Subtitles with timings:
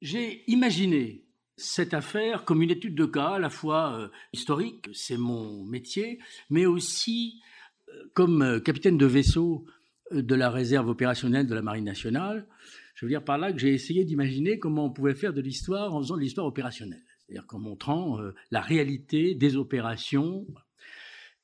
[0.00, 1.24] J'ai imaginé
[1.56, 6.20] cette affaire comme une étude de cas à la fois euh, historique, c'est mon métier,
[6.50, 7.42] mais aussi
[7.88, 9.66] euh, comme euh, capitaine de vaisseau
[10.12, 12.46] de la réserve opérationnelle de la Marine nationale.
[12.94, 15.92] Je veux dire par là que j'ai essayé d'imaginer comment on pouvait faire de l'histoire
[15.92, 18.18] en faisant de l'histoire opérationnelle, c'est-à-dire en montrant
[18.50, 20.46] la réalité des opérations.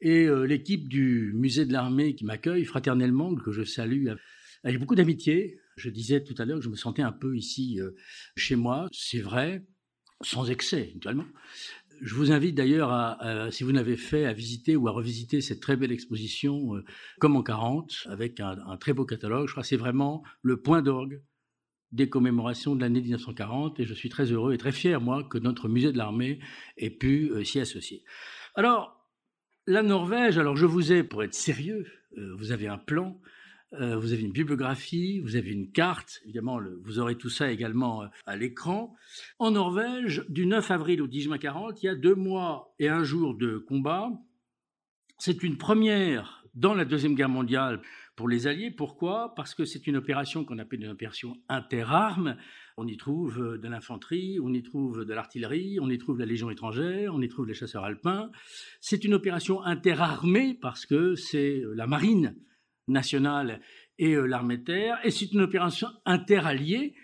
[0.01, 4.09] Et l'équipe du musée de l'armée qui m'accueille fraternellement, que je salue
[4.65, 7.79] avec beaucoup d'amitié, je disais tout à l'heure que je me sentais un peu ici
[8.37, 9.65] chez moi, c'est vrai,
[10.23, 11.27] sans excès, naturellement.
[12.01, 15.61] Je vous invite d'ailleurs, à, si vous n'avez fait, à visiter ou à revisiter cette
[15.61, 16.85] très belle exposition, euh,
[17.21, 19.47] comme en 40, avec un, très beau catalogue.
[19.47, 21.23] Je crois que c'est vraiment le point d'orgue
[21.93, 25.39] des commémorations de l'année 1940, et je suis très heureux et très fier, moi, que
[25.39, 26.41] notre musée de l'armée
[26.77, 28.05] ait pu euh, s'y associer.
[28.57, 29.09] Alors,
[29.67, 31.87] la Norvège, alors je vous ai, pour être sérieux,
[32.19, 33.21] euh, vous avez un plan,
[33.81, 38.03] euh, vous avez une bibliographie, vous avez une carte, évidemment, vous aurez tout ça également
[38.03, 38.95] euh, à l'écran.
[39.39, 42.89] En Norvège, du 9 avril au 10 juin 40, il y a deux mois et
[42.89, 44.11] un jour de combat.
[45.19, 47.81] C'est une première dans la Deuxième Guerre mondiale
[48.17, 48.71] pour les Alliés.
[48.71, 49.35] Pourquoi?
[49.35, 52.37] Parce que c'est une opération qu'on appelle une opération interarmes.
[52.77, 56.27] On y trouve euh, de l'infanterie, on y trouve de l'artillerie, on y trouve la
[56.27, 58.31] Légion étrangère, on y trouve les chasseurs alpins.
[58.81, 62.37] C'est une opération interarmée parce que c'est la marine
[62.89, 63.61] nationale
[63.99, 64.99] et euh, l'armée terre.
[65.05, 66.95] Et c'est une opération interalliée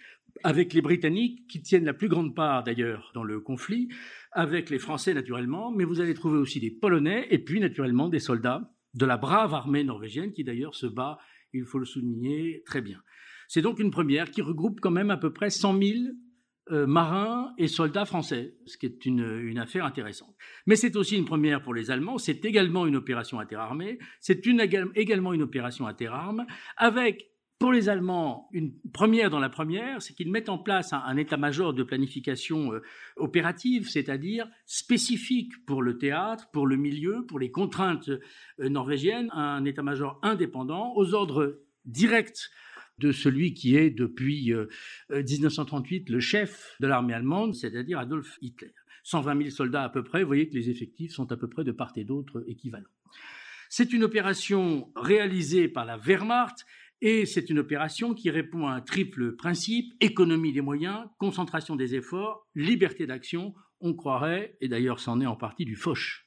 [0.45, 3.89] avec les Britanniques, qui tiennent la plus grande part d'ailleurs dans le conflit,
[4.33, 8.20] avec les Français naturellement, mais vous allez trouver aussi des Polonais et puis naturellement des
[8.20, 11.19] soldats de la brave armée norvégienne qui d'ailleurs se bat,
[11.53, 13.01] il faut le souligner, très bien.
[13.48, 15.95] C'est donc une première qui regroupe quand même à peu près 100 000
[16.70, 20.34] euh, marins et soldats français, ce qui est une, affaire intéressante.
[20.67, 24.47] Mais c'est aussi une première pour les Allemands, c'est également une opération interarmée, c'est
[24.94, 30.30] également une opération interarmes, avec pour les Allemands, une première dans la première, c'est qu'ils
[30.30, 32.83] mettent en place un, état-major de planification euh,
[33.17, 39.64] opérative, c'est-à-dire spécifique pour le théâtre, pour le milieu, pour les contraintes euh, norvégiennes, un
[39.67, 42.51] état-major indépendant aux ordres directs
[43.00, 44.52] de celui qui est depuis
[45.11, 48.72] 1938 euh, le chef de l'armée allemande, c'est-à-dire Adolf Hitler.
[49.02, 51.64] 120 000 soldats à peu près, vous voyez que les effectifs sont à peu près
[51.64, 52.84] de part et d'autre équivalents.
[53.70, 56.66] C'est une opération réalisée par la Wehrmacht
[57.00, 61.94] et c'est une opération qui répond à un triple principe, économie des moyens, concentration des
[61.94, 66.27] efforts, liberté d'action, on croirait, et d'ailleurs c'en est en partie du Foch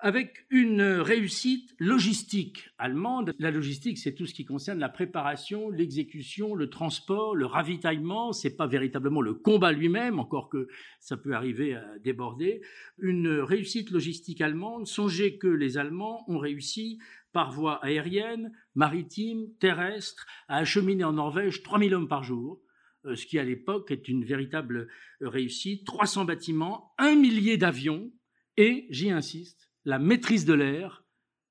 [0.00, 3.34] avec une réussite logistique allemande.
[3.38, 8.32] La logistique, c'est tout ce qui concerne la préparation, l'exécution, le transport, le ravitaillement.
[8.32, 10.68] C'est pas véritablement le combat lui-même, encore que
[11.00, 12.62] ça peut arriver à déborder.
[12.98, 14.86] Une réussite logistique allemande.
[14.86, 16.98] Songez que les Allemands ont réussi
[17.32, 22.60] par voie aérienne, maritime, terrestre, à acheminer en Norvège 3000 hommes par jour
[23.06, 24.88] euh, ce qui à l'époque est une véritable
[25.20, 28.12] réussite, 300 bâtiments, un millier d'avions,
[28.56, 31.04] et, j'y insiste, la maîtrise de l'air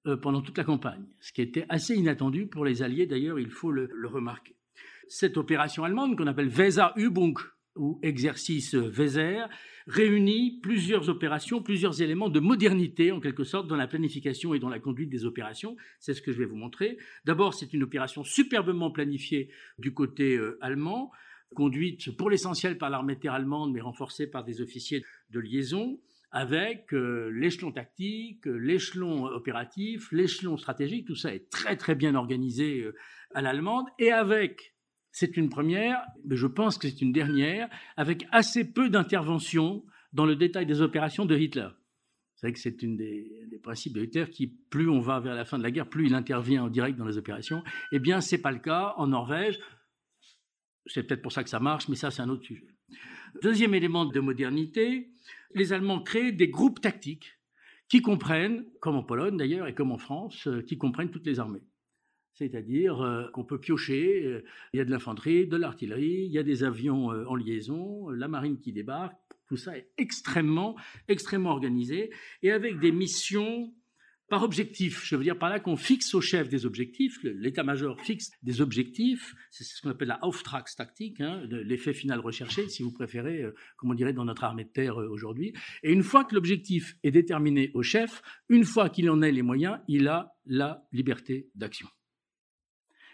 [0.08, 3.50] euh, pendant toute la campagne, ce qui était assez inattendu pour les Alliés, d'ailleurs, il
[3.50, 4.56] faut le, remarquer.
[5.08, 7.38] Cette opération allemande, qu'on appelle Weser-Übung,
[7.76, 9.46] ou exercice Weser,
[9.88, 14.70] réunit plusieurs opérations, plusieurs éléments de modernité, en quelque sorte, dans la planification et dans
[14.70, 15.76] la conduite des opérations.
[16.00, 16.98] C'est ce que je vais vous montrer.
[17.26, 21.12] D'abord, c'est une opération superbement planifiée du côté euh, allemand,
[21.56, 26.00] conduite pour l'essentiel par l'armée terre allemande, mais renforcée par des officiers de liaison
[26.32, 32.16] avec euh, l'échelon tactique, euh, l'échelon opératif, l'échelon stratégique, tout ça est très très bien
[32.16, 32.96] organisé euh,
[33.34, 34.76] à l'allemande, et avec,
[35.12, 40.26] c'est une première, mais je pense que c'est une dernière, avec assez peu d'intervention dans
[40.26, 41.70] le détail des opérations de Hitler.
[42.36, 45.36] C'est vrai que c'est une des, des, principes de Hitler qui, plus on va vers
[45.36, 47.64] la fin de la guerre, plus il intervient en direct dans les opérations.
[47.92, 49.60] Eh bien, c'est pas le cas en Norvège.
[50.86, 52.79] C'est peut-être pour ça que ça marche, mais ça, c'est un autre sujet.
[53.42, 55.10] Deuxième élément de modernité,
[55.54, 57.40] les Allemands créent des groupes tactiques
[57.88, 61.40] qui comprennent, comme en Pologne d'ailleurs et comme en France, euh, qui comprennent toutes les
[61.40, 61.64] armées.
[62.34, 66.38] C'est-à-dire euh, qu'on peut piocher, euh, il y a de l'infanterie, de l'artillerie, il y
[66.38, 69.18] a des avions en liaison, la marine qui débarque,
[69.48, 70.76] tout ça est extrêmement,
[71.08, 72.12] extrêmement organisé
[72.44, 73.74] et avec des missions
[74.30, 75.04] par objectif.
[75.04, 79.36] Je veux dire par là qu'on fixe au chef des objectifs, l'état-major fixe des objectifs,
[79.50, 83.92] c'est ce qu'on appelle la Auftragstaktik, hein, l'effet final recherché, si vous préférez, euh, comme
[83.92, 85.54] on dirait dans notre armée de terre euh, aujourd'hui.
[85.84, 89.42] Et une fois que l'objectif est déterminé au chef, une fois qu'il en a les
[89.42, 91.88] moyens, il a la liberté d'action.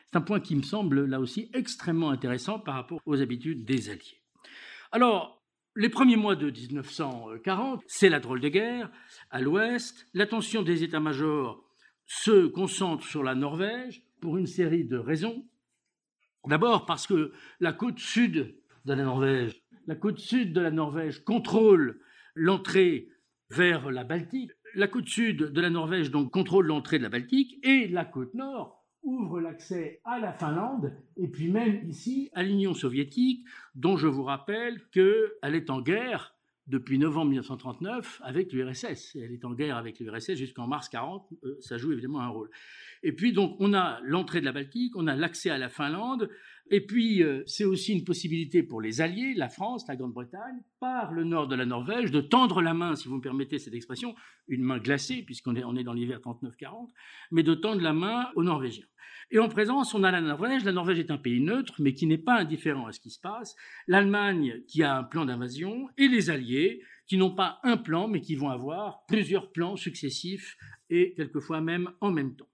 [0.08, 3.90] C'est un point qui me semble là aussi extrêmement intéressant par rapport aux habitudes des
[3.90, 4.22] Alliés.
[4.92, 5.35] Alors,
[5.75, 8.89] les premiers mois de 1940, c'est la drôle de guerre.
[9.30, 11.63] À l'ouest, l'attention des états-majors
[12.06, 15.45] se concentre sur la Norvège pour une série de raisons.
[16.48, 18.56] D'abord parce que la côte sud
[18.86, 19.62] de la Norvège.
[19.88, 22.00] La côte sud de la Norvège contrôle
[22.36, 23.10] l'entrée
[23.50, 24.51] vers la Baltique.
[24.75, 28.33] La côte sud de la Norvège donc contrôle l'entrée de la Baltique et la côte
[28.33, 34.07] nord ouvre l'accès à la Finlande et puis même ici à l'Union soviétique, dont je
[34.07, 36.36] vous rappelle qu'elle est en guerre
[36.68, 39.16] depuis novembre 1939 avec l'URSS.
[39.16, 42.50] Elle est en guerre avec l'URSS jusqu'en mars 40, euh, ça joue évidemment un rôle.
[43.04, 46.30] Et puis donc on a l'entrée de la Baltique, on a l'accès à la Finlande,
[46.72, 51.12] et puis euh, c'est aussi une possibilité pour les alliés, la France, la Grande-Bretagne, par
[51.12, 54.16] le nord de la Norvège, de tendre la main, si vous me permettez cette expression,
[54.48, 56.90] une main glacée puisqu'on est, on est dans l'hiver 39-40,
[57.32, 58.86] mais de tendre la main aux Norvégiens.
[59.32, 60.64] Et en présence, on a la Norvège.
[60.66, 63.20] La Norvège est un pays neutre, mais qui n'est pas indifférent à ce qui se
[63.20, 63.56] passe.
[63.88, 68.22] L'Allemagne, qui a un plan d'invasion, et les Alliés, qui n'ont pas un plan, mais
[68.22, 70.58] qui vont avoir plusieurs plans successifs
[70.90, 72.48] et quelquefois même en même temps.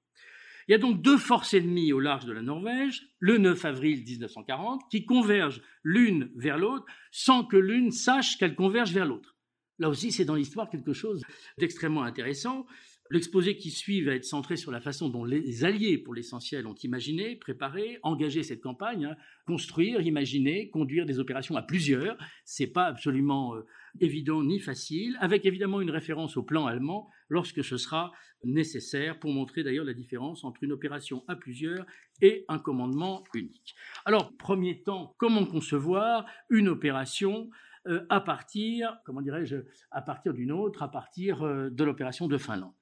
[0.67, 4.03] Il y a donc deux forces ennemies au large de la Norvège, le 9 avril
[4.03, 9.35] 1940, qui convergent l'une vers l'autre sans que l'une sache qu'elle converge vers l'autre.
[9.79, 11.23] Là aussi, c'est dans l'histoire quelque chose
[11.57, 12.67] d'extrêmement intéressant.
[13.11, 16.75] L'exposé qui suit va être centré sur la façon dont les alliés, pour l'essentiel, ont
[16.75, 19.17] imaginé, préparé, engagé cette campagne, hein.
[19.45, 22.17] construire, imaginer, conduire des opérations à plusieurs.
[22.45, 23.65] C'est pas absolument euh,
[23.99, 28.13] évident ni facile, avec évidemment une référence au plan allemand lorsque ce sera
[28.45, 31.85] nécessaire pour montrer d'ailleurs la différence entre une opération à plusieurs
[32.21, 33.75] et un commandement unique.
[34.05, 37.49] Alors, premier temps, comment concevoir une opération
[37.87, 39.57] euh, à partir, comment dirais-je,
[39.89, 42.73] à partir d'une autre, à partir euh, de l'opération de Finlande.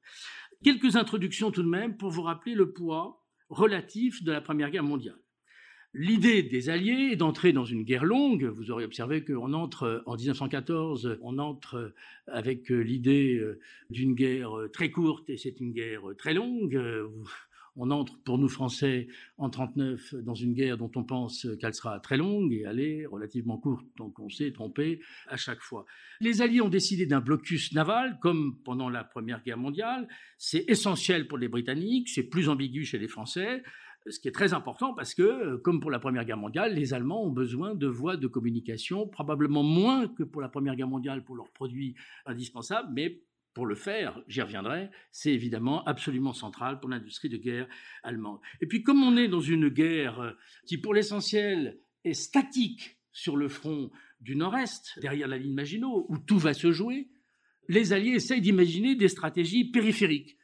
[0.63, 4.83] Quelques introductions tout de même pour vous rappeler le poids relatif de la Première Guerre
[4.83, 5.19] mondiale.
[5.93, 8.43] L'idée des Alliés est d'entrer dans une guerre longue.
[8.43, 11.95] Vous aurez observé qu'on entre en 1914, on entre
[12.27, 13.43] avec l'idée
[13.89, 16.79] d'une guerre très courte et c'est une guerre très longue
[17.79, 21.99] on entre pour nous Français en 39 dans une guerre dont on pense qu'elle sera
[21.99, 25.85] très longue et elle est relativement courte, donc on s'est trompé à chaque fois.
[26.19, 30.07] Les Alliés ont décidé d'un blocus naval comme pendant la Première Guerre mondiale.
[30.37, 33.63] C'est essentiel pour les Britanniques, c'est plus ambigu chez les Français
[34.07, 37.23] ce qui est très important parce que, comme pour la Première Guerre mondiale, les Allemands
[37.23, 41.35] ont besoin de voies de communication, probablement moins que pour la Première Guerre mondiale pour
[41.35, 41.95] leurs produits
[42.25, 43.21] indispensables, mais
[43.53, 47.67] pour le faire, j'y reviendrai, c'est évidemment absolument central pour l'industrie de guerre
[48.03, 48.39] allemande.
[48.61, 50.31] Et puis comme on est dans une guerre euh,
[50.65, 53.91] qui pour l'essentiel est statique sur le front
[54.21, 57.09] du nord-est, derrière la ligne Maginot, où tout va se jouer,
[57.67, 60.37] les Alliés essayent d'imaginer des stratégies périphériques.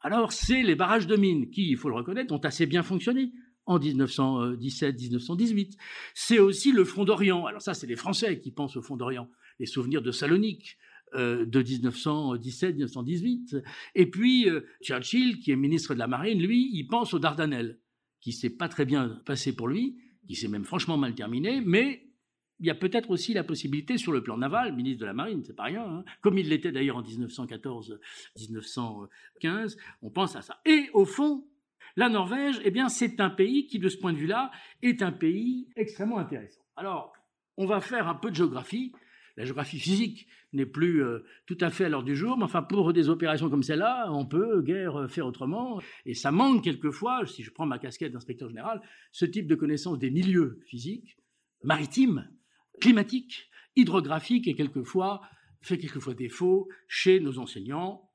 [0.00, 3.32] Alors c'est les barrages de mines qui, il faut le reconnaître, ont assez bien fonctionné
[3.66, 5.76] en 1917-1918.
[6.14, 7.46] C'est aussi le front d'Orient.
[7.46, 9.30] Alors ça, c'est les Français qui pensent au front d'Orient.
[9.58, 10.78] Les souvenirs de Salonique,
[11.14, 13.62] de 1917-1918.
[13.94, 17.78] Et puis euh, Churchill, qui est ministre de la Marine, lui, il pense aux Dardanelles,
[18.20, 22.06] qui s'est pas très bien passé pour lui, qui s'est même franchement mal terminé, mais
[22.60, 25.42] il y a peut-être aussi la possibilité sur le plan naval, ministre de la Marine,
[25.42, 30.60] c'est pas rien, hein, comme il l'était d'ailleurs en 1914-1915, on pense à ça.
[30.66, 31.46] Et au fond,
[31.96, 34.50] la Norvège, eh bien, c'est un pays qui, de ce point de vue-là,
[34.82, 36.60] est un pays extrêmement intéressant.
[36.76, 37.14] Alors,
[37.56, 38.92] on va faire un peu de géographie
[39.36, 42.62] la géographie physique n'est plus euh, tout à fait à l'heure du jour, mais enfin
[42.62, 45.80] pour des opérations comme celle-là, on peut guère euh, faire autrement.
[46.06, 48.80] Et ça manque quelquefois, si je prends ma casquette d'inspecteur général,
[49.12, 51.16] ce type de connaissance des milieux physiques,
[51.62, 52.28] maritimes,
[52.80, 55.20] climatiques, hydrographiques, et quelquefois
[55.62, 58.10] fait quelquefois défaut chez nos enseignants.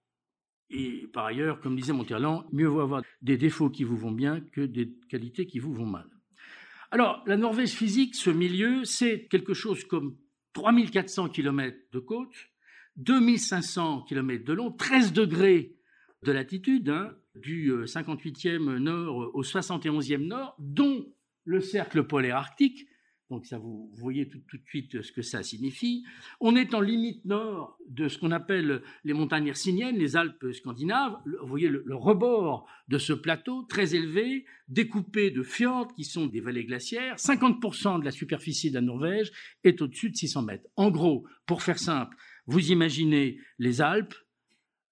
[0.69, 4.41] Et par ailleurs, comme disait Monterland, mieux vaut avoir des défauts qui vous vont bien
[4.41, 6.09] que des qualités qui vous vont mal.
[6.91, 10.17] Alors, la Norvège physique, ce milieu, c'est quelque chose comme
[10.55, 12.33] 3400 km de côte,
[12.95, 15.75] 2500 km de long, 13 degrés
[16.23, 21.05] de latitude, hein, du 58e nord au 71e nord, dont
[21.43, 22.87] le cercle polaire arctique,
[23.31, 26.03] donc ça, vous, voyez tout, de suite ce que ça signifie.
[26.39, 31.17] On est en limite nord de ce qu'on appelle les montagnes hercyniennes, les Alpes scandinaves.
[31.41, 36.27] Vous voyez le, le, rebord de ce plateau très élevé, découpé de fjords qui sont
[36.27, 37.15] des vallées glaciaires.
[37.15, 39.31] 50% de la superficie de la Norvège
[39.63, 40.69] est au-dessus de 600 mètres.
[40.75, 42.15] En gros, pour faire simple,
[42.45, 44.13] vous imaginez les Alpes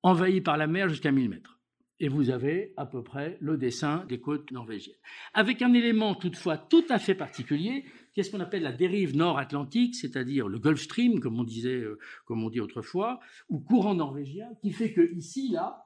[0.01, 1.59] envahies par la mer jusqu'à 1000 mètres
[2.03, 4.97] et vous avez à peu près le dessin des côtes norvégiennes.
[5.33, 10.47] Avec un élément toutefois tout à fait particulier, qu'est-ce qu'on appelle la dérive nord-atlantique, c'est-à-dire
[10.47, 14.71] le Gulf Stream, comme on disait, euh, comme on dit autrefois, ou courant norvégien, qui
[14.71, 15.85] fait que ici, là,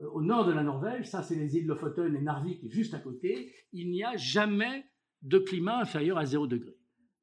[0.00, 2.98] euh, au nord de la Norvège, ça c'est les îles Lofoten et Narvik juste à
[2.98, 4.84] côté, il n'y a jamais
[5.22, 6.76] de climat inférieur à 0 degré.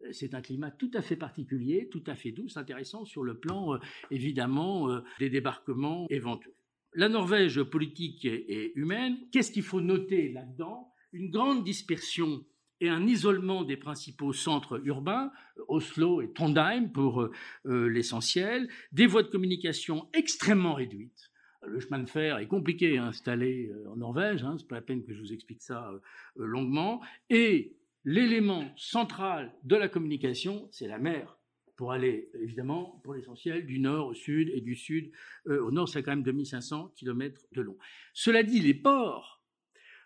[0.04, 3.40] Euh, c'est un climat tout à fait particulier, tout à fait doux, intéressant sur le
[3.40, 3.80] plan
[4.12, 4.90] évidemment
[5.20, 6.54] des débarquements éventuels.
[6.94, 10.94] La Norvège politique et humaine, qu'est-ce qu'il faut noter là-dedans?
[11.12, 12.46] Une grande dispersion
[12.82, 15.32] et un isolement des principaux centres urbains,
[15.68, 17.32] Oslo et Trondheim pour euh,
[17.66, 21.32] euh, l'essentiel, des voies de communication extrêmement réduites.
[21.66, 24.82] Le chemin de fer est compliqué à installer euh, en Norvège, hein, c'est pas la
[24.82, 25.90] peine que je vous explique ça
[26.36, 31.38] longuement, et l'élément central de la communication, c'est la mer
[31.76, 35.12] pour aller, évidemment, pour l'essentiel, du nord au sud et du sud
[35.46, 37.78] au nord, c'est quand même 2500 km de long.
[38.14, 39.36] Cela dit, les ports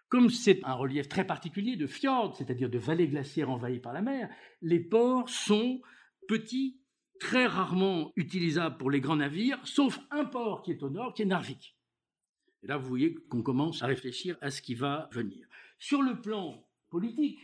[0.10, 4.02] comme c'est un relief très particulier de fjords, c'est-à-dire de vallées glaciaires envahies par la
[4.02, 4.30] mer,
[4.62, 5.82] les ports sont
[6.28, 6.80] petits,
[7.20, 11.22] très rarement utilisables pour les grands navires, sauf un port qui est au nord, qui
[11.22, 11.76] est Narvik.
[12.64, 15.48] Et là, vous voyez qu'on commence à réfléchir à ce qui va venir.
[15.78, 17.40] Sur le plan politique,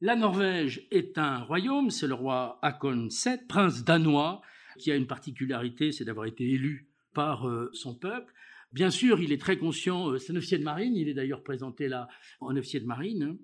[0.00, 4.40] la Norvège est un royaume, c'est le roi Hakon VII, prince danois,
[4.78, 8.32] qui a une particularité, c'est d'avoir été élu par euh, son peuple.
[8.72, 11.42] Bien sûr, il est très conscient, euh, c'est un officier de marine, il est d'ailleurs
[11.42, 12.08] présenté là
[12.40, 13.22] en officier de marine.
[13.22, 13.36] Hein.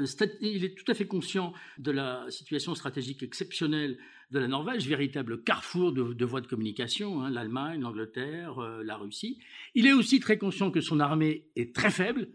[0.00, 3.98] Euh, il est tout à fait conscient de la situation stratégique exceptionnelle
[4.30, 9.38] de la Norvège, véritable carrefour de, voies de communication, hein, l'Allemagne, l'Angleterre, euh, la Russie.
[9.74, 12.28] Il est aussi très conscient que son armée est très faible.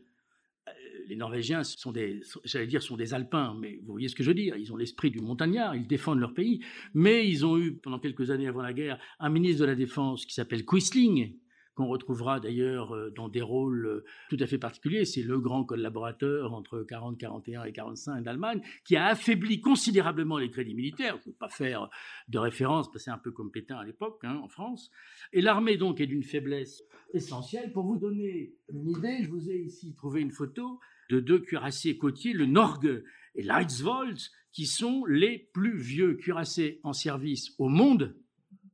[1.07, 4.29] Les Norvégiens sont des, j'allais dire, sont des Alpins, mais vous voyez ce que je
[4.29, 4.55] veux dire.
[4.57, 6.61] Ils ont l'esprit du montagnard, ils défendent leur pays.
[6.93, 10.25] Mais ils ont eu, pendant quelques années avant la guerre, un ministre de la Défense
[10.25, 11.37] qui s'appelle Quisling,
[11.77, 15.05] qu'on retrouvera d'ailleurs euh, dans des rôles euh, tout à fait particuliers.
[15.05, 20.49] C'est le grand collaborateur entre 40, 41 et 45 d'Allemagne, qui a affaibli considérablement les
[20.49, 21.17] crédits militaires.
[21.17, 21.87] Je ne veux pas faire
[22.29, 24.89] de référence, parce que c'est un peu comme Pétain à l'époque, hein, en France.
[25.33, 27.71] Et l'armée, donc, est d'une faiblesse essentielle.
[27.71, 30.79] Pour vous donner une idée, je vous ai ici trouvé une photo
[31.11, 33.03] de deux cuirassiers côtiers, le Norge
[33.35, 34.17] et l'Eidsvold,
[34.51, 38.17] qui sont les plus vieux cuirassés en service au monde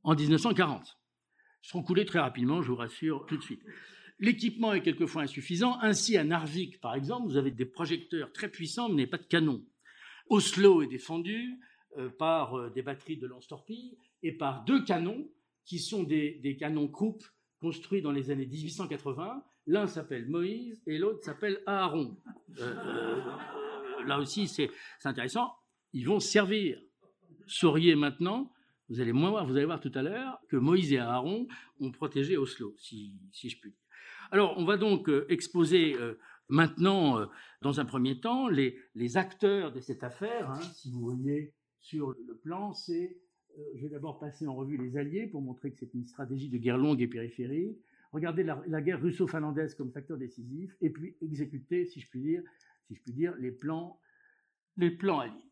[0.04, 0.98] en 1940
[1.64, 3.62] seront coulés très rapidement, je vous rassure tout de suite.
[4.20, 5.78] L'équipement est quelquefois insuffisant.
[5.80, 9.64] Ainsi, à Narvik, par exemple, vous avez des projecteurs très puissants, mais pas de canon.
[10.28, 11.58] Oslo est défendu
[11.96, 15.28] euh, par euh, des batteries de lance-torpilles et par deux canons
[15.64, 17.22] qui sont des, canons Krupp
[17.60, 19.42] construits dans les années 1880.
[19.66, 22.16] L'un s'appelle Moïse et l'autre s'appelle Aaron.
[22.60, 23.20] Euh,
[24.06, 24.70] là aussi, c'est
[25.04, 25.54] intéressant.
[25.94, 26.78] Ils vont servir.
[27.46, 28.53] Sauriez maintenant
[28.94, 31.48] vous allez moins voir, vous allez voir tout à l'heure que Moïse et Aaron
[31.80, 33.80] ont protégé Oslo, si, je puis dire.
[34.30, 36.14] Alors, on va donc euh, exposer euh,
[36.48, 37.26] maintenant, euh,
[37.60, 38.78] dans un premier temps, les,
[39.16, 40.48] acteurs de cette affaire.
[40.48, 40.60] Hein.
[40.74, 43.18] si vous voyez sur le plan, c'est,
[43.74, 46.58] je vais d'abord passer en revue les alliés pour montrer que c'est une stratégie de
[46.58, 47.76] guerre longue et périphérique.
[48.12, 52.42] Regardez la, la guerre russo-finlandaise comme facteur décisif, et puis exécuter, si je puis dire,
[52.86, 53.98] si je puis dire, les plans,
[54.76, 55.50] les plans alliés.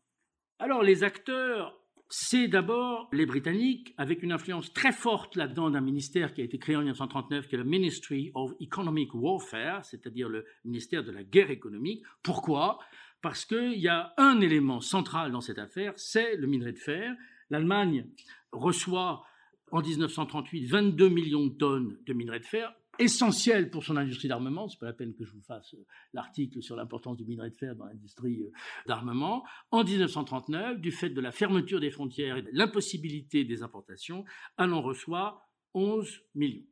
[0.59, 1.82] Alors, les acteurs
[2.15, 6.59] c'est d'abord les Britanniques, avec une influence très forte là-dedans d'un ministère qui a été
[6.59, 11.23] créé en 1939, qui est le Ministry of Economic Warfare, c'est-à-dire le ministère de la
[11.23, 12.03] guerre économique.
[12.21, 12.77] Pourquoi?
[13.23, 17.15] Parce qu'il y a un élément central dans cette affaire, c'est le minerai de fer.
[17.49, 18.05] L'Allemagne
[18.51, 19.23] reçoit
[19.71, 24.67] en 1938 22 millions de tonnes de minerai de fer, essentiel pour son industrie d'armement.
[24.67, 27.55] C'est pas la peine que je vous fasse euh, l'article sur l'importance du minerai de
[27.55, 28.51] fer dans l'industrie euh,
[28.87, 29.43] d'armement.
[29.71, 34.25] En 1939, du fait de la fermeture des frontières et de l'impossibilité des importations,
[34.57, 36.65] en reçoit 11 millions.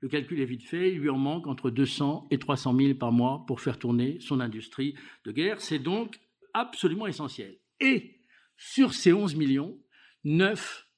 [0.00, 3.12] Le calcul est vite fait, il lui en manque entre 200 et 300 000 par
[3.12, 5.60] mois pour faire tourner son industrie de guerre.
[5.60, 6.18] C'est donc
[6.54, 7.58] absolument essentiel.
[7.78, 8.20] Et
[8.56, 9.78] sur ces 11 millions,
[10.24, 10.88] 9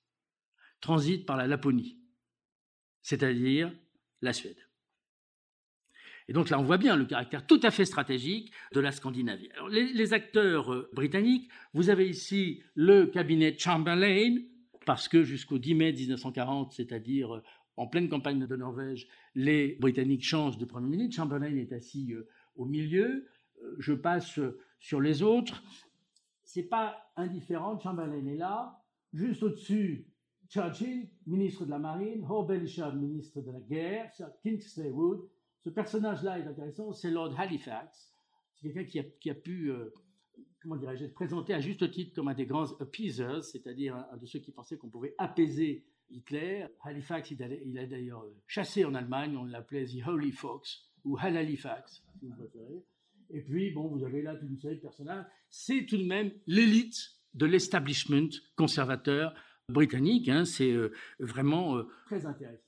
[0.81, 1.99] transitent par la Laponie,
[3.03, 3.75] c'est-à-dire
[4.25, 4.57] la Suède.
[6.29, 9.51] Et donc là, on voit bien le caractère tout à fait stratégique de la Scandinavie.
[9.71, 14.37] Les, acteurs euh, britanniques, vous avez ici le cabinet Chamberlain,
[14.87, 17.43] parce que jusqu'au 10 mai 1940, c'est-à-dire euh,
[17.77, 21.17] en pleine campagne de Norvège, les Britanniques changent de Premier ministre.
[21.17, 22.27] Chamberlain est assis euh,
[22.57, 23.27] au milieu.
[23.79, 24.41] Je passe
[24.79, 25.63] sur les autres.
[26.43, 27.79] C'est pas indifférent.
[27.81, 28.81] Chamberlain est là.
[29.13, 30.07] Juste au-dessus,
[30.49, 35.21] Churchill, ministre de la Marine, Hore ministre de la Guerre, Sir Kingsley Wood.
[35.65, 38.15] Ce personnage-là est intéressant, c'est Lord Halifax.
[38.55, 39.93] C'est quelqu'un qui a, pu, euh,
[40.61, 44.27] comment dirais-je, être présenté à juste titre comme un des grands appeasers, c'est-à-dire un, de
[44.27, 46.67] ceux qui pensaient qu'on pouvait apaiser Hitler.
[46.83, 51.37] Halifax, il, a d'ailleurs euh, chassé en Allemagne, on l'appelait The Holy Fox, ou Hal
[51.37, 52.85] Halifax, si vous préférez.
[53.31, 55.25] Et puis, bon, vous avez là toute une série de personnages.
[55.49, 59.35] C'est tout de même l'élite de l'establishment conservateur
[59.69, 60.29] britannique.
[60.29, 62.63] Hein, c'est euh, vraiment euh, très intéressant.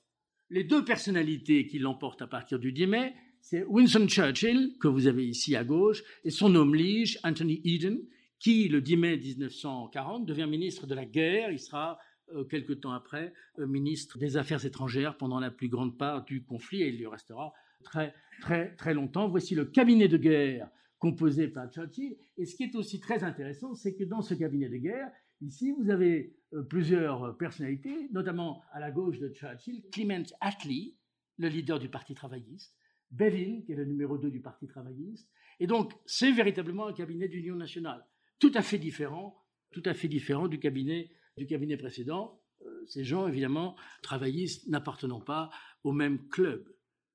[0.50, 5.06] Les deux personnalités qui l'emportent à partir du 10 mai, c'est Winston Churchill, que vous
[5.06, 8.00] avez ici à gauche, et son homme lige, Anthony Eden,
[8.38, 11.50] qui, le 10 mai 1940, devient ministre de la guerre.
[11.50, 11.98] Il sera,
[12.34, 16.82] euh, quelque temps après, ministre des Affaires étrangères pendant la plus grande part du conflit,
[16.82, 19.28] et il y restera très, très, très longtemps.
[19.28, 22.16] Voici le cabinet de guerre composé par Churchill.
[22.36, 25.72] Et ce qui est aussi très intéressant, c'est que dans ce cabinet de guerre, ici,
[25.72, 30.96] vous avez euh, plusieurs personnalités, notamment à la gauche de Churchill, Clement Attlee,
[31.38, 32.74] le leader du Parti travailliste,
[33.10, 35.28] Bevin, qui est le numéro 2 du Parti travailliste.
[35.60, 38.04] Et donc, c'est véritablement un cabinet d'union nationale,
[38.38, 42.40] tout à fait différent, tout à fait différent du cabinet, du cabinet précédent.
[42.62, 45.50] Euh, ces gens, évidemment, travaillistes n'appartenant pas
[45.84, 46.68] au même club,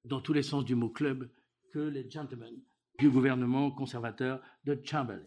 [0.06, 1.30] dans tous les sens du mot club,
[1.72, 2.60] que les gentlemen
[3.00, 5.24] du gouvernement conservateur de Chamberlain.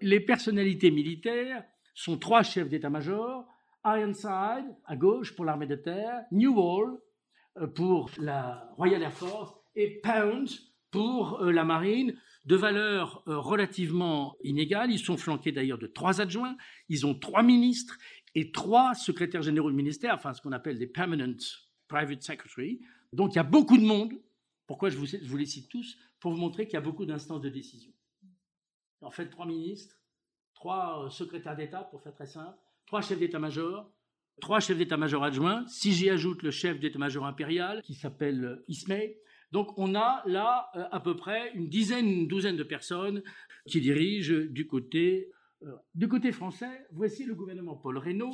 [0.00, 3.46] Les personnalités militaires sont trois chefs d'état-major,
[3.84, 6.98] Ironside à gauche pour l'armée de terre, Newall
[7.58, 10.48] euh, pour la Royal Air Force et Pound
[10.90, 14.90] pour euh, la marine, de valeur euh, relativement inégale.
[14.90, 16.56] Ils sont flanqués d'ailleurs de trois adjoints,
[16.88, 17.98] ils ont trois ministres
[18.34, 21.36] et trois secrétaires généraux de ministère, enfin ce qu'on appelle des permanent
[21.88, 22.80] private secretary.
[23.12, 24.12] Donc il y a beaucoup de monde.
[24.66, 25.98] Pourquoi je vous, je vous les cite tous?
[26.20, 27.92] Pour vous montrer qu'il y a beaucoup d'instances de décision.
[29.00, 29.96] En fait, trois ministres,
[30.62, 33.90] trois secrétaires d'État, pour faire très simple, trois chefs d'état-major,
[34.40, 35.66] trois chefs d'état-major adjoints.
[35.66, 39.18] Si j'y ajoute le chef d'état-major impérial, qui s'appelle Ismay,
[39.50, 43.24] donc on a là euh, à peu près une dizaine, une douzaine de personnes
[43.66, 46.86] qui dirigent du côté, euh, du côté français.
[46.92, 48.32] Voici le gouvernement Paul Reynaud.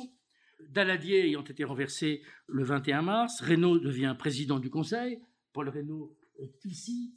[0.69, 5.19] Daladier ayant été renversé le 21 mars, Reynaud devient président du Conseil.
[5.51, 7.15] Paul Reynaud est ici.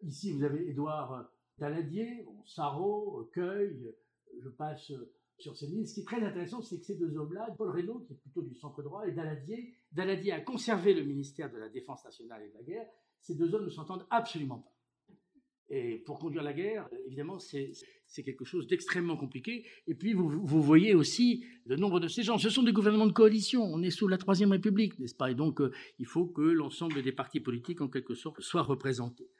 [0.00, 3.94] Ici, vous avez Édouard Daladier, Sarrault, Cueil,
[4.40, 4.92] je passe
[5.38, 5.86] sur ces lignes.
[5.86, 8.42] Ce qui est très intéressant, c'est que ces deux hommes-là, Paul Reynaud, qui est plutôt
[8.42, 12.48] du centre droit, et Daladier, Daladier a conservé le ministère de la Défense nationale et
[12.48, 12.86] de la guerre.
[13.20, 14.72] Ces deux hommes ne s'entendent absolument pas.
[15.74, 19.66] Et pour conduire la guerre, évidemment, c'est quelque chose d'extrêmement compliqué.
[19.86, 22.36] Et puis, vous, vous, voyez aussi le nombre de ces gens.
[22.36, 23.62] Ce sont des gouvernements de coalition.
[23.62, 25.30] On est sous la Troisième République, n'est-ce pas?
[25.30, 29.30] Et donc, euh, il faut que l'ensemble des partis politiques, en quelque sorte, soient représentés.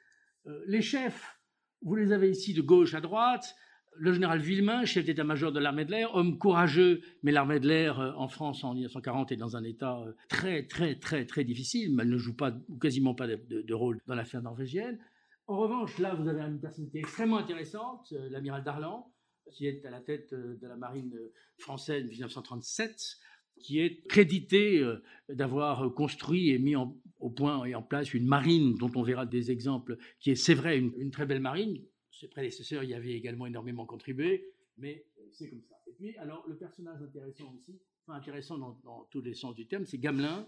[0.47, 1.39] Euh, les chefs,
[1.83, 3.55] vous les avez ici de gauche à droite
[3.97, 7.99] le général Villemain, chef d'état-major de l'armée de l'air, homme courageux, mais l'armée de l'air
[7.99, 11.95] euh, en France en 1940 est dans un état euh, très, très, très, très difficile.
[11.99, 14.99] Elle ne joue pas, quasiment pas de, rôle dans l'affaire norvégienne.
[15.47, 19.11] En revanche, là, vous avez une personnalité extrêmement intéressante, euh, l'amiral Darlan,
[19.51, 21.13] qui est à la tête de la marine
[21.57, 23.17] française de 1937,
[23.59, 24.83] qui est crédité
[25.29, 29.51] d'avoir construit et mis au point et en place une marine dont on verra des
[29.51, 33.85] exemples, qui est, c'est vrai, une très belle marine, ses prédécesseurs y avaient également énormément
[33.85, 35.75] contribué, mais c'est comme ça.
[35.87, 39.97] Et puis, alors, le personnage intéressant aussi, intéressant dans, tous les sens du terme, c'est
[39.97, 40.47] Gamelin,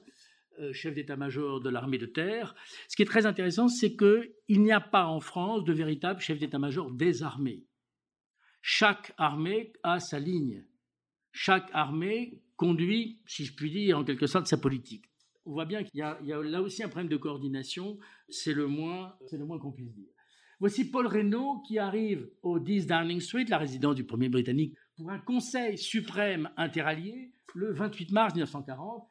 [0.60, 2.56] euh, chef d'état-major de l'armée de terre.
[2.88, 6.40] Ce qui est très intéressant, c'est qu'il n'y a pas en France de véritable chef
[6.40, 7.66] d'état-major des armées.
[8.62, 10.66] Chaque armée a sa ligne.
[11.32, 15.06] Chaque armée conduit, si je puis dire, en quelque sorte, sa politique.
[15.46, 18.00] On voit bien qu'il y, a là aussi un problème de coordination,
[18.30, 20.15] c'est le moins, le moins qu'on puisse dire.
[20.60, 25.10] Voici Paul Reynaud qui arrive au 10 Downing Street, la résidence du premier britannique, pour
[25.10, 29.08] un conseil suprême interallié le 28 mars 1940.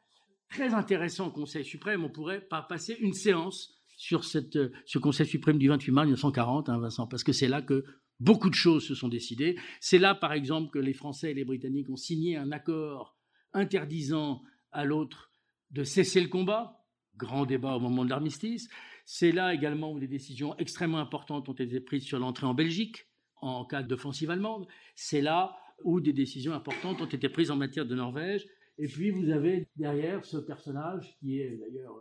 [0.49, 5.67] Très intéressant conseil suprême, on pourrait pas passer une séance sur ce conseil suprême du
[5.67, 7.85] 28 mars 1940, hein, Vincent, parce que c'est là que
[8.19, 9.57] beaucoup de choses se sont décidées.
[9.79, 13.15] C'est là, par exemple, que les Français et les Britanniques ont signé un accord
[13.53, 15.31] interdisant à l'autre
[15.71, 16.83] de cesser le combat,
[17.17, 18.67] grand débat au moment de l'armistice.
[19.05, 23.07] C'est là également où des décisions extrêmement importantes ont été prises sur l'entrée en Belgique
[23.41, 24.67] en cas d'offensive allemande.
[24.95, 28.47] C'est là où des décisions importantes ont été prises en matière de Norvège.
[28.77, 31.95] Et puis vous avez derrière ce personnage qui est d'ailleurs,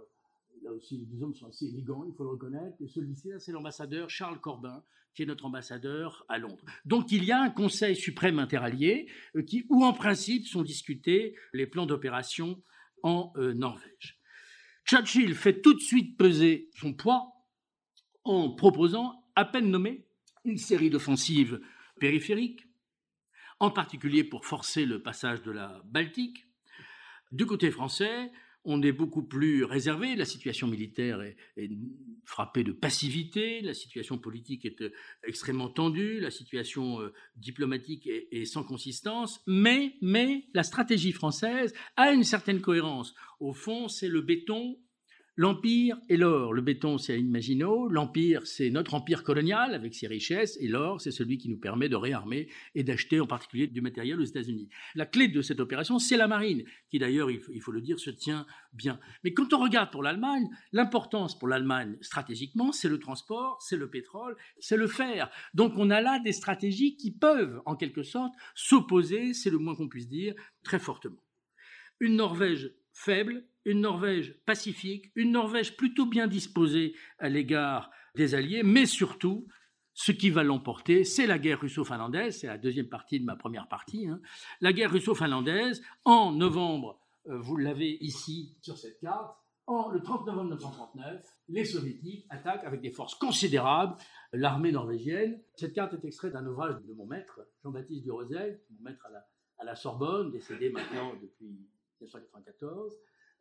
[0.63, 2.77] là aussi les deux hommes sont assez élégants, il faut le reconnaître.
[2.81, 4.83] Et celui-ci, c'est l'ambassadeur Charles Corbin,
[5.15, 6.65] qui est notre ambassadeur à Londres.
[6.85, 11.37] Donc il y a un Conseil suprême interallié euh, qui, où en principe sont discutés
[11.53, 12.63] les plans d'opération
[13.03, 14.19] en euh, Norvège.
[14.85, 17.33] Churchill fait tout de suite peser son poids
[18.25, 20.07] en proposant, à peine nommé,
[20.45, 21.61] une série d'offensives
[22.01, 22.67] périphériques,
[23.61, 26.47] en particulier pour forcer le passage de la Baltique.
[27.33, 28.31] Du côté français,
[28.65, 30.17] on est beaucoup plus réservé.
[30.17, 31.37] La situation militaire est,
[32.25, 34.93] frappée de passivité, la situation politique est euh,
[35.27, 42.13] extrêmement tendue, la situation euh, diplomatique est, sans consistance, mais, mais la stratégie française a
[42.13, 43.15] une certaine cohérence.
[43.41, 44.79] Au fond, c'est le béton
[45.37, 46.53] L'empire et l'or.
[46.53, 47.89] Le béton, c'est Maginot.
[47.89, 50.57] L'empire, c'est notre empire colonial avec ses richesses.
[50.61, 54.21] Et l'or, c'est celui qui nous permet de réarmer et d'acheter en particulier du matériel
[54.21, 54.69] aux États-Unis.
[54.95, 58.11] La clé de cette opération, c'est la marine, qui d'ailleurs, il faut le dire, se
[58.11, 59.01] tient bien.
[59.25, 63.91] Mais quand on regarde pour l'Allemagne, l'importance pour l'Allemagne stratégiquement, c'est le transport, c'est le
[63.91, 65.31] pétrole, c'est le fer.
[65.53, 69.75] Donc on a là des stratégies qui peuvent, en quelque sorte, s'opposer, c'est le moins
[69.75, 71.25] qu'on puisse dire, très fortement.
[71.99, 78.63] Une Norvège faible, une Norvège pacifique, une Norvège plutôt bien disposée à l'égard des Alliés,
[78.63, 79.47] mais surtout
[79.95, 83.69] ce qui va l'emporter, c'est la guerre russo-finlandaise, c'est la deuxième partie de ma première
[83.69, 84.09] partie.
[84.09, 84.21] Hein.
[84.61, 86.99] La guerre russo-finlandaise, en novembre,
[87.29, 92.65] euh, vous l'avez ici sur cette carte, en, le 30 novembre 1939, les soviétiques attaquent
[92.65, 93.97] avec des forces considérables
[94.33, 95.41] l'armée norvégienne.
[95.55, 99.07] Cette carte est extraite d'un ouvrage de mon maître, Jean-Baptiste Durosel, mon maître
[99.59, 101.47] à la, Sorbonne, décédé maintenant depuis
[102.01, 102.93] 1994.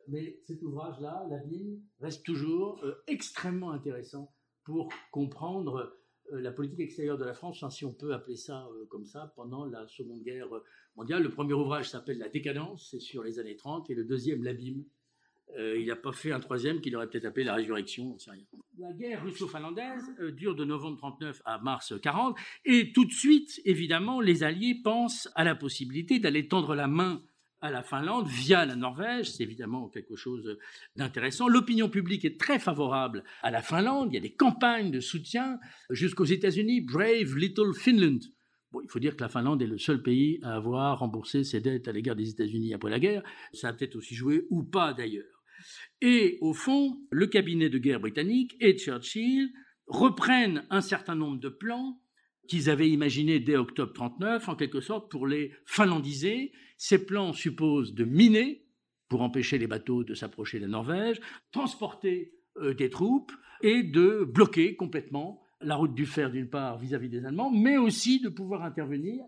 [0.08, 4.32] Mais cet ouvrage-là, l'abîme, reste toujours euh, extrêmement intéressant
[4.64, 5.96] pour comprendre
[6.32, 9.32] euh, la politique extérieure de la France, si on peut appeler ça euh, comme ça,
[9.36, 10.48] pendant la Seconde Guerre
[10.96, 11.22] mondiale.
[11.22, 14.84] Le premier ouvrage s'appelle La décadence, c'est sur les années 30, et le deuxième, L'abîme.
[15.56, 18.44] Il n'a pas fait un troisième qu'il aurait peut-être appelé La résurrection, on sait rien.
[18.76, 24.20] La guerre russo-finlandaise dure de novembre 39 à mars 40, et tout de suite, évidemment,
[24.20, 27.22] les Alliés pensent à la possibilité d'aller tendre la main
[27.64, 29.30] à la Finlande via la Norvège.
[29.30, 30.58] C'est évidemment quelque chose
[30.96, 31.48] d'intéressant.
[31.48, 34.10] L'opinion publique est très favorable à la Finlande.
[34.12, 36.82] Il y a des campagnes de soutien jusqu'aux États-Unis.
[36.82, 38.20] Brave Little Finland.
[38.70, 41.60] Bon, il faut dire que la Finlande est le seul pays à avoir remboursé ses
[41.60, 43.22] dettes à l'égard des États-Unis après la guerre.
[43.54, 45.42] Ça a peut-être aussi joué ou pas d'ailleurs.
[46.02, 49.48] Et au fond, le cabinet de guerre britannique et Churchill
[49.86, 51.98] reprennent un certain nombre de plans
[52.48, 56.52] qu'ils avaient imaginés dès octobre 39, en quelque sorte, pour les finlandiser.
[56.76, 58.64] Ces plans supposent de miner
[59.08, 61.20] pour empêcher les bateaux de s'approcher de la Norvège,
[61.52, 67.08] transporter euh, des troupes et de bloquer complètement la route du fer d'une part vis-à-vis
[67.08, 69.24] des Allemands, mais aussi de pouvoir intervenir,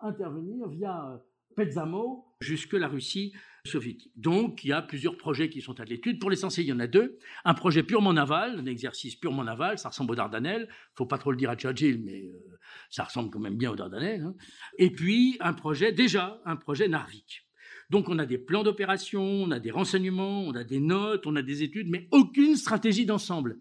[0.00, 1.18] intervenir via euh,
[1.56, 3.32] Petzamo jusque la Russie
[3.64, 4.12] soviétique.
[4.16, 6.18] Donc il y a plusieurs projets qui sont à l'étude.
[6.18, 7.18] Pour l'essentiel, il y en a deux.
[7.44, 10.68] Un projet purement naval, un exercice purement naval, ça ressemble aux Dardanelles.
[10.94, 12.58] Faut pas trop le dire à Churchill, mais euh,
[12.90, 14.22] ça ressemble quand même bien aux Dardanelles.
[14.22, 14.34] Hein.
[14.78, 17.46] Et puis un projet, déjà, un projet Narvik.
[17.90, 21.36] Donc on a des plans d'opération, on a des renseignements, on a des notes, on
[21.36, 23.60] a des études, mais aucune stratégie d'ensemble.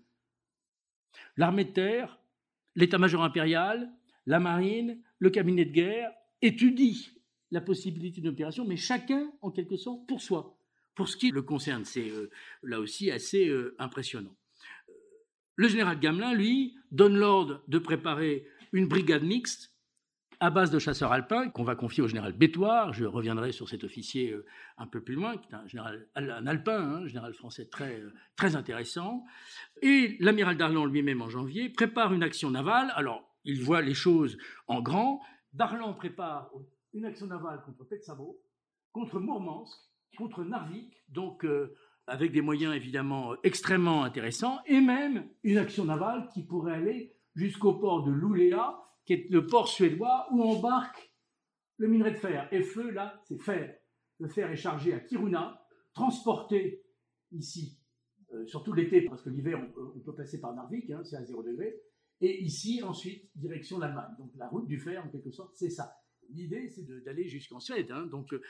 [1.36, 2.20] L'armée de terre,
[2.76, 3.92] l'état-major impérial,
[4.26, 7.19] la marine, le cabinet de guerre étudient
[7.52, 10.58] la possibilité d'opération, mais chacun, en quelque sorte, pour soi.
[10.96, 12.30] Pour ce qui le concerne, c'est euh,
[12.64, 14.36] là aussi assez euh, impressionnant.
[15.56, 19.74] Le général Gamelin, lui, donne l'ordre de préparer une brigade mixte
[20.42, 22.94] à base de chasseurs alpins qu'on va confier au général Bétoir.
[22.94, 24.46] Je reviendrai sur cet officier euh,
[24.78, 28.02] un peu plus loin, qui est un, général, un alpin, un hein, général français très,
[28.36, 29.26] très intéressant.
[29.82, 32.92] Et l'amiral Darlan lui-même en janvier prépare une action navale.
[32.96, 35.22] Alors, il voit les choses en grand.
[35.54, 36.52] Darlan prépare
[36.94, 38.40] une action navale contre Petsamo,
[38.92, 39.78] contre Mourmansk,
[40.18, 41.76] contre Narvik, donc euh,
[42.08, 47.74] avec des moyens évidemment extrêmement intéressants, et même une action navale qui pourrait aller jusqu'au
[47.74, 48.62] port de Luleå,
[49.06, 51.14] qui est le port suédois où embarque
[51.78, 52.48] le minerai de fer.
[52.52, 53.76] Et feu, là, c'est fer.
[54.20, 56.84] Le fer est chargé à Kiruna, transporté
[57.32, 57.80] ici,
[58.34, 61.44] euh, surtout l'été, parce que l'hiver, on, peut passer par Narvik, hein, c'est à 0
[61.44, 61.76] degré,
[62.22, 64.14] et ici, ensuite, direction l'Allemagne.
[64.18, 65.99] Donc la route du fer, en quelque sorte, c'est ça
[66.34, 67.92] l'idée, c'est d'aller jusqu'en Suède.
[67.92, 68.06] Hein.
[68.06, 68.42] donc, euh,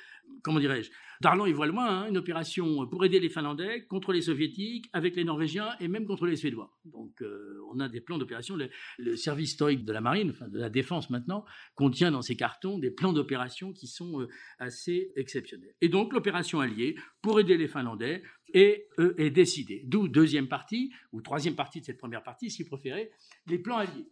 [0.44, 0.92] comment dirais-je?
[1.22, 5.16] Darlan, il voit loin, hein, une opération pour aider les Finlandais contre les Soviétiques, avec
[5.16, 6.78] les Norvégiens et même contre les Suédois.
[6.86, 8.56] Donc, euh, on a des plans d'opération.
[8.98, 12.92] Le, service historique de la marine, de la défense maintenant, contient dans ses cartons des
[12.92, 14.28] plans d'opération qui sont euh,
[14.60, 15.74] assez exceptionnels.
[15.82, 18.88] Et donc, l'opération alliée pour aider les Finlandais est,
[19.18, 19.84] est décidée.
[19.86, 23.12] D'où deuxième partie, ou troisième partie de cette première partie, si vous préférez,
[23.48, 24.08] les plans alliés.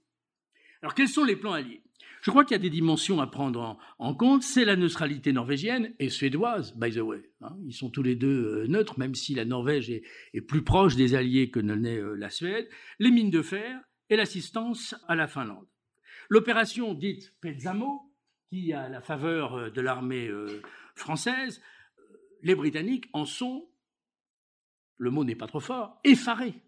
[0.82, 1.82] Alors, quels sont les plans alliés?
[2.22, 4.44] Je crois qu'il y a des dimensions à prendre en, compte.
[4.44, 7.32] C'est la neutralité norvégienne et suédoise, by the way.
[7.42, 7.56] Hein.
[7.66, 11.16] Ils sont tous les deux euh, neutres, même si la Norvège est, plus proche des
[11.16, 12.68] alliés que ne l'est euh, la Suède.
[13.00, 15.68] Les mines de fer et l'assistance à la Finlande.
[16.30, 18.14] L'opération dite Pelzamo,
[18.50, 20.30] qui a la faveur euh, de l'armée
[20.96, 21.62] française,
[22.42, 23.70] les Britanniques en sont,
[24.98, 26.62] le mot n'est pas trop fort, effarés.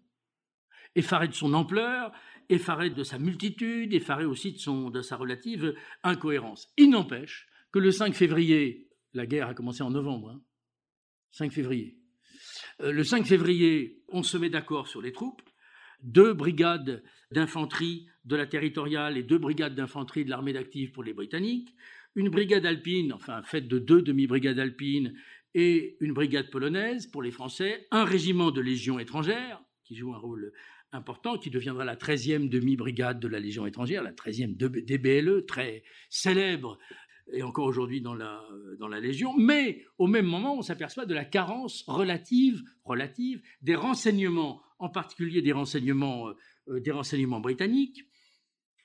[0.94, 2.12] Effarés de son ampleur,
[2.50, 6.68] effaré de sa multitude, effaré aussi de, son, de sa relative incohérence.
[6.76, 10.40] Il n'empêche que le 5 février, la guerre a commencé en novembre,
[11.30, 11.96] 5 hein, février,
[12.80, 15.42] euh, le 5 février, on se met d'accord sur les troupes,
[16.02, 21.12] deux brigades d'infanterie de la territoriale et deux brigades d'infanterie de l'armée d'active pour les
[21.12, 21.74] Britanniques,
[22.16, 25.14] une brigade alpine, enfin faite de deux demi-brigades alpines
[25.54, 30.18] et une brigade polonaise pour les Français, un régiment de légion étrangère qui joue un
[30.18, 30.52] rôle
[30.92, 36.78] important qui deviendra la 13e demi-brigade de la Légion étrangère, la 13e DBLE, très célèbre
[37.32, 38.42] et encore aujourd'hui dans la,
[38.78, 39.36] dans la Légion.
[39.36, 45.42] Mais au même moment, on s'aperçoit de la carence relative, relative des renseignements, en particulier
[45.42, 46.28] des renseignements,
[46.68, 48.04] euh, des renseignements britanniques.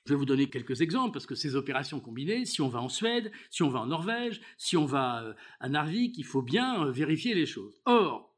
[0.04, 2.88] Je vais vous donner quelques exemples parce que ces opérations combinées, si on va en
[2.88, 6.84] Suède, si on va en Norvège, si on va euh, à Narvik, il faut bien
[6.84, 7.80] euh, vérifier les choses.
[7.86, 8.32] Or,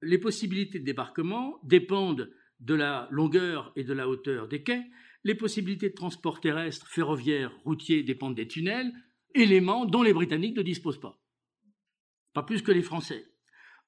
[0.00, 2.30] les possibilités de débarquement dépendent
[2.62, 4.84] de la longueur et de la hauteur des quais,
[5.24, 8.92] les possibilités de transport terrestre, ferroviaire, routier dépendent des tunnels,
[9.34, 11.20] éléments dont les Britanniques ne disposent pas.
[12.32, 13.26] Pas plus que les Français.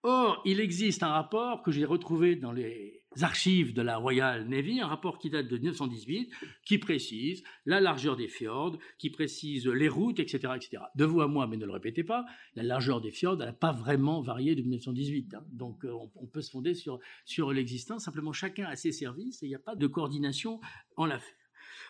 [0.02, 4.80] Or, il existe un rapport que j'ai retrouvé dans les archives de la Royal Navy,
[4.80, 6.32] un rapport qui date de 1918,
[6.64, 10.54] qui précise la largeur des fjords, qui précise les routes, etc.
[10.56, 10.82] etc.
[10.94, 12.24] De vous à moi, mais ne le répétez pas,
[12.54, 15.34] la largeur des fjords n'a pas vraiment varié de 1918.
[15.34, 15.44] Hein.
[15.52, 19.46] Donc euh, on, peut se fonder sur, sur l'existence, simplement chacun a ses services et
[19.46, 20.60] il n'y a pas de coordination
[20.96, 21.43] en l'affaire.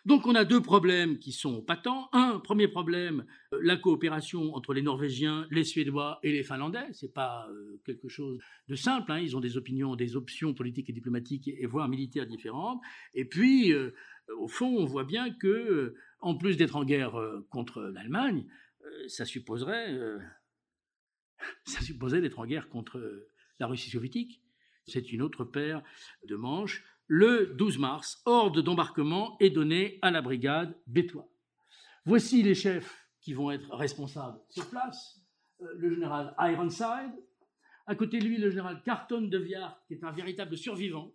[0.05, 2.11] Donc on a deux problèmes qui sont patents.
[2.12, 6.87] Un premier problème, euh, la coopération entre les Norvégiens, les Suédois et les Finlandais.
[6.93, 8.38] C'est pas euh, quelque chose
[8.69, 9.12] de simple.
[9.12, 9.21] Hein.
[9.21, 12.83] Ils ont des opinions, des options politiques et diplomatiques et voire militaires différentes.
[13.14, 13.95] Et puis, euh,
[14.38, 17.19] au fond, on voit bien que, en plus d'être en guerre
[17.51, 18.47] contre l'Allemagne,
[19.07, 19.99] ça supposerait,
[21.64, 24.43] ça supposerait d'être en guerre contre la Russie soviétique.
[24.87, 25.83] C'est une autre paire
[26.27, 31.29] de manches le 12 mars, ordre d'embarquement est donné à la brigade Bétois.
[32.07, 35.21] Voici les chefs qui vont être responsables sur place.
[35.62, 37.14] Euh, le général Ironside,
[37.87, 41.12] à côté de lui le général Carton de Viard, qui est un véritable survivant,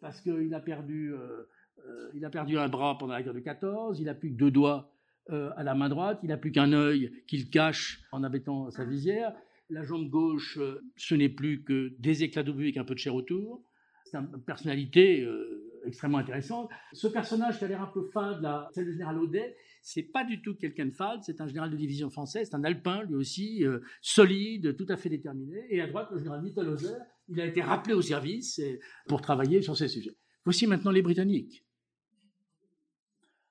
[0.00, 1.48] parce qu'il a, perdu, euh,
[1.84, 4.36] euh, il a perdu un bras pendant la guerre de 14, il n'a plus que
[4.36, 4.92] deux doigts
[5.30, 9.34] à la main droite, il n'a plus qu'un œil qu'il cache en abattant sa visière.
[9.68, 10.58] La jambe gauche,
[10.96, 13.62] ce n'est plus que des éclats d'obus avec un peu de chair autour.
[14.10, 16.70] C'est une personnalité euh, extrêmement intéressante.
[16.92, 19.56] Ce personnage qui a l'air un peu fade, là, c'est le général Audet.
[19.82, 22.64] C'est pas du tout quelqu'un de fade, c'est un général de division française, c'est un
[22.64, 25.66] alpin lui aussi, euh, solide, tout à fait déterminé.
[25.70, 26.94] Et à droite, le général Mittelhauser,
[27.28, 28.60] il a été rappelé au service
[29.06, 30.16] pour travailler sur ces sujets.
[30.44, 31.64] Voici maintenant les Britanniques.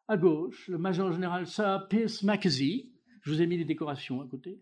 [0.08, 2.94] À gauche, le major général Sir Pierce Mackenzie.
[3.22, 4.62] Je vous ai mis les décorations à côté.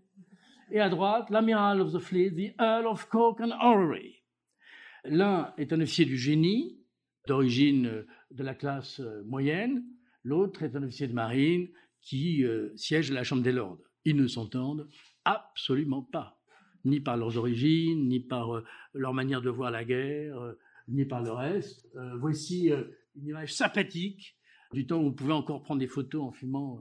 [0.72, 4.15] Et à droite, l'amiral of the fleet, the Earl of Cork and Orrery.
[5.08, 6.80] L'un est un officier du génie,
[7.28, 9.84] d'origine euh, de la classe euh, moyenne,
[10.24, 11.70] l'autre est un officier de marine
[12.02, 13.80] qui euh, siège à la Chambre des Lords.
[14.04, 14.90] Ils ne s'entendent
[15.24, 16.40] absolument pas,
[16.84, 18.64] ni par leurs origines, ni par
[18.94, 20.38] leur manière de voir la guerre,
[20.88, 21.88] ni par le reste.
[22.20, 22.70] voici
[23.16, 24.38] une image sympathique
[24.72, 26.80] du temps où on pouvait encore prendre des photos en fumant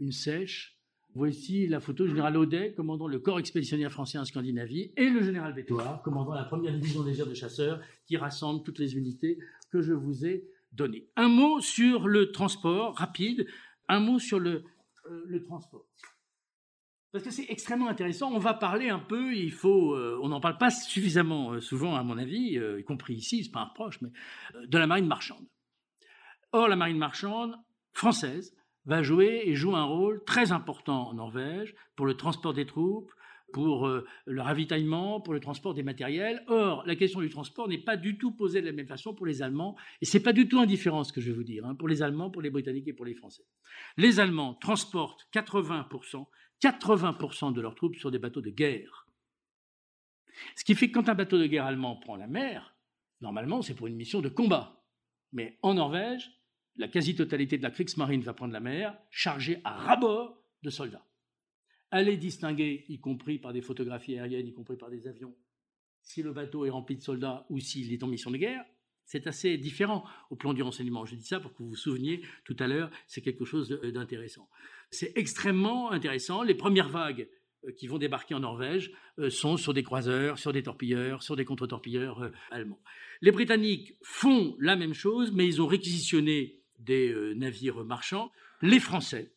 [0.00, 0.73] une sèche.
[1.16, 5.22] Voici la photo du général Audet, commandant le corps expéditionnaire français en Scandinavie, et le
[5.22, 9.38] général Bétoir, commandant la première division airs de chasseurs, qui rassemble toutes les unités
[9.70, 11.06] que je vous ai données.
[11.14, 13.46] Un mot sur le transport rapide,
[13.88, 14.64] un mot sur le,
[15.08, 15.86] euh, transport.
[17.12, 18.32] Parce que c'est extrêmement intéressant.
[18.32, 21.94] On va parler un peu, il faut, euh, on n'en parle pas suffisamment euh, souvent,
[21.94, 24.10] à mon avis, y compris ici, c'est pas un reproche, mais
[24.66, 25.46] de la marine marchande.
[26.50, 27.54] Or, la marine marchande
[27.92, 28.52] française
[28.86, 33.12] va jouer et joue un rôle très important en Norvège pour le transport des troupes,
[33.52, 36.42] pour euh, le ravitaillement, pour le transport des matériels.
[36.48, 39.26] Or, la question du transport n'est pas du tout posée de la même façon pour
[39.26, 41.76] les Allemands, et c'est pas du tout indifférent ce que je vais vous dire, hein,
[41.76, 43.44] pour les Allemands, pour les Britanniques et pour les Français.
[43.96, 46.26] Les Allemands transportent 80%,
[46.60, 49.06] 80% de leurs troupes sur des bateaux de guerre.
[50.56, 52.76] Ce qui fait que quand un bateau de guerre allemand prend la mer,
[53.20, 54.84] normalement c'est pour une mission de combat.
[55.32, 56.28] Mais en Norvège,
[56.76, 61.06] la quasi-totalité de la Kriegsmarine va prendre la mer, chargée à rabord de soldats.
[61.90, 65.34] Allez distinguer, y compris par des photographies aériennes, y compris par des avions,
[66.02, 68.64] si le bateau est rempli de soldats ou s'il est en mission de guerre,
[69.06, 71.04] c'est assez différent au plan du renseignement.
[71.04, 74.48] Je dis ça pour que vous vous souveniez tout à l'heure, c'est quelque chose d'intéressant.
[74.90, 76.42] C'est extrêmement intéressant.
[76.42, 77.28] Les premières vagues
[77.64, 81.36] euh, qui vont débarquer en Norvège euh, sont sur des croiseurs, sur des torpilleurs, sur
[81.36, 82.80] des contre-torpilleurs euh, allemands.
[83.20, 88.30] Les Britanniques font la même chose, mais ils ont réquisitionné des euh, navires marchands,
[88.62, 89.32] les Français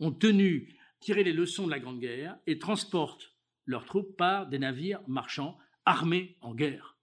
[0.00, 3.34] ont tenu tirer les leçons de la Grande Guerre et transportent
[3.64, 6.96] leurs troupes par des navires marchands armés en guerre.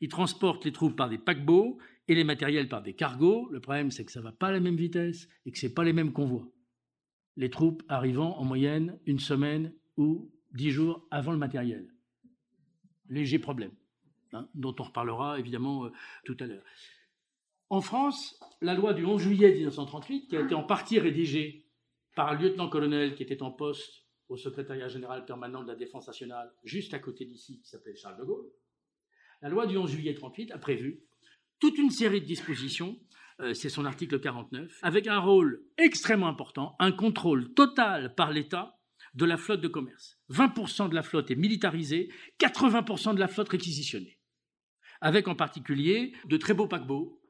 [0.00, 3.48] Ils transportent les troupes par des paquebots et les matériels par des cargos.
[3.50, 5.66] Le problème, c'est que ça ne va pas à la même vitesse et que ce
[5.66, 6.48] pas les mêmes convois.
[7.36, 11.88] Les troupes arrivant en moyenne une semaine ou dix jours avant le matériel.
[13.08, 13.72] Léger problème,
[14.32, 15.92] hein, dont on reparlera évidemment euh,
[16.24, 16.64] tout à l'heure.
[17.70, 21.66] En France, la loi du 11 juillet 1938, qui a été en partie rédigée
[22.16, 26.50] par un lieutenant-colonel qui était en poste au secrétariat général permanent de la Défense nationale,
[26.64, 28.50] juste à côté d'ici, qui s'appelait Charles de Gaulle,
[29.42, 31.02] la loi du 11 juillet 1938 a prévu
[31.60, 32.98] toute une série de dispositions,
[33.40, 38.78] euh, c'est son article 49, avec un rôle extrêmement important, un contrôle total par l'État
[39.14, 40.18] de la flotte de commerce.
[40.30, 42.08] 20% de la flotte est militarisée,
[42.40, 44.18] 80% de la flotte réquisitionnée,
[45.00, 47.20] avec en particulier de très beaux paquebots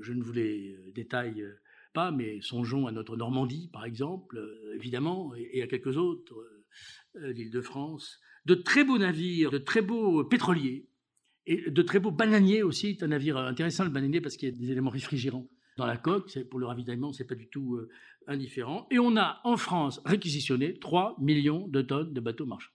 [0.00, 1.60] je ne vous les euh, détaille euh,
[1.92, 4.42] pas, mais songeons à notre Normandie, par exemple,
[4.74, 6.34] évidemment, et à quelques autres,
[7.14, 10.88] l'île de France, de très beaux navires, de très beaux pétroliers,
[11.46, 12.96] Et de très beaux bananiers aussi.
[12.96, 15.96] C'est un navire intéressant, le bananier, parce qu'il y a des éléments réfrigérants dans la
[15.96, 16.38] coque.
[16.44, 17.90] Pour le ravitaillement, c'est pas du tout euh,
[18.26, 18.86] indifférent.
[18.90, 22.72] Et on a en France réquisitionné 3 millions de tonnes de bateaux marchands.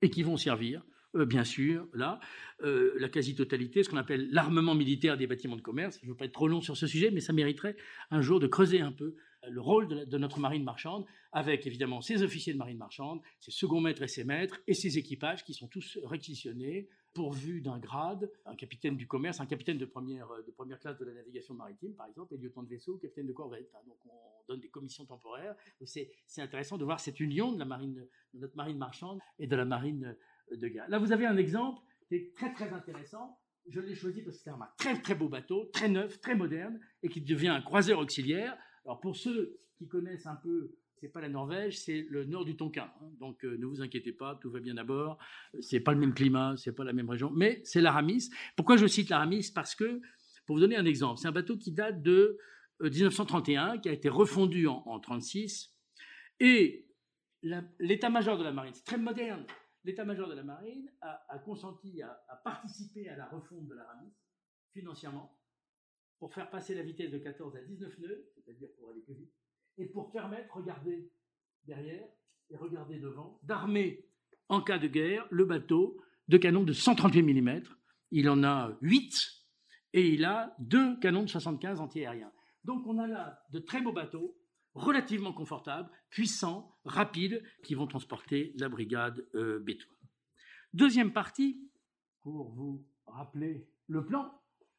[0.00, 0.82] Et qui vont servir,
[1.14, 2.20] euh, bien sûr, là,
[2.62, 5.98] euh, la quasi-totalité, ce qu'on appelle l'armement militaire des bâtiments de commerce.
[6.00, 7.76] Je ne veux pas être trop long sur ce sujet, mais ça mériterait
[8.10, 9.16] un jour de creuser un peu
[9.50, 13.80] le rôle de, notre marine marchande, avec évidemment ses officiers de marine marchande, ses second
[13.80, 18.56] maîtres et ses maîtres, et ses équipages qui sont tous réquisitionnés, pourvus d'un grade, un
[18.56, 22.06] capitaine du commerce, un capitaine de première, de première classe de la navigation maritime, par
[22.06, 23.70] exemple, et lieutenant de vaisseau, capitaine de corvette.
[23.74, 23.82] Hein.
[23.86, 25.54] donc on donne des commissions temporaires.
[25.84, 29.56] C'est intéressant de voir cette union de, la marine, de notre marine marchande et de
[29.56, 30.16] la marine
[30.88, 33.38] Là, vous avez un exemple qui est très très intéressant.
[33.68, 36.78] Je l'ai choisi parce que c'est un très très beau bateau, très neuf, très moderne,
[37.02, 38.56] et qui devient un croiseur auxiliaire.
[38.84, 42.56] Alors pour ceux qui connaissent un peu, c'est pas la Norvège, c'est le nord du
[42.56, 42.90] Tonkin.
[43.00, 43.10] Hein.
[43.18, 45.18] Donc euh, ne vous inquiétez pas, tout va bien à bord.
[45.60, 48.30] C'est pas le même climat, c'est pas la même région, mais c'est l'Aramis.
[48.56, 49.50] Pourquoi je cite l'Aramis?
[49.54, 50.00] Parce que
[50.46, 52.38] pour vous donner un exemple, c'est un bateau qui date de
[52.80, 55.74] 1931, euh, qui a été refondu en, 1936,
[56.40, 56.86] et
[57.78, 59.46] l'état-major de la marine, c'est très moderne.
[59.84, 64.12] L'état-major de la marine a, consenti à, participer à la refonte de l'Aramis
[64.72, 65.38] financièrement
[66.18, 69.32] pour faire passer la vitesse de 14 à 19 nœuds, c'est-à-dire pour aller plus vite,
[69.76, 71.12] et pour permettre, regardez
[71.64, 72.06] derrière
[72.50, 74.08] et regardez devant, d'armer
[74.48, 77.62] en cas de guerre le bateau de canons de 138 mm.
[78.10, 79.44] Il en a 8
[79.92, 82.32] et il a deux canons de 75 antiaériens.
[82.64, 84.38] Donc on a là de très beaux bateaux,
[84.74, 89.64] relativement confortables, puissants, rapides, qui vont transporter la brigade euh.
[90.72, 91.70] Deuxième partie,
[92.22, 94.32] pour vous rappeler le plan,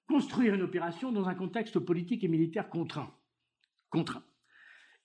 [0.07, 3.13] construire une opération dans un contexte politique et militaire contraint.
[3.89, 4.23] Contraint.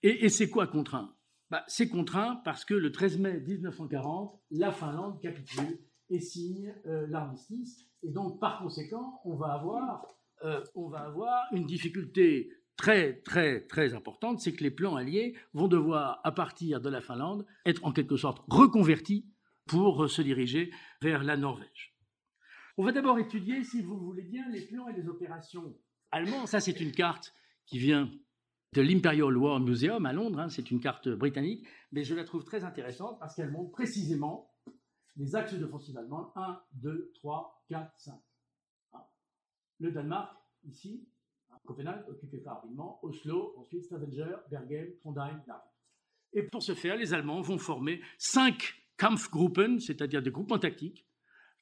[0.02, 1.14] Et, c'est quoi contraint?
[1.50, 7.06] Bah, C'est contraint parce que le 13 mai 1940, la Finlande capitule et signe euh,
[7.08, 7.86] l'armistice.
[8.02, 10.06] Et donc, par conséquent, on va avoir,
[10.42, 15.36] euh, on va avoir une difficulté très, très, très importante, c'est que les plans alliés
[15.52, 19.26] vont devoir, à partir de la Finlande, être en quelque sorte reconvertis
[19.66, 21.94] pour se diriger vers la Norvège.
[22.78, 25.76] On va d'abord étudier, si vous voulez bien, les plans et les opérations
[26.10, 26.46] allemands.
[26.46, 27.34] Ça, c'est une carte
[27.66, 28.10] qui vient
[28.72, 30.40] de l'Imperial War Museum à Londres.
[30.40, 30.48] Hein.
[30.48, 34.54] c'est une carte britannique, mais je la trouve très intéressante parce qu'elle montre précisément
[35.16, 38.14] les axes d'offensive allemande 1, 2, 3, 4, 5.
[39.80, 41.06] Le Danemark, ici,
[41.70, 45.70] Copenhague, occupé par rapidement, Oslo, ensuite Stavanger, Bergen, Trondheim, Narvik.
[46.32, 51.06] Et pour ce faire, les Allemands vont former cinq Kampfgruppen, c'est-à-dire des groupements tactiques,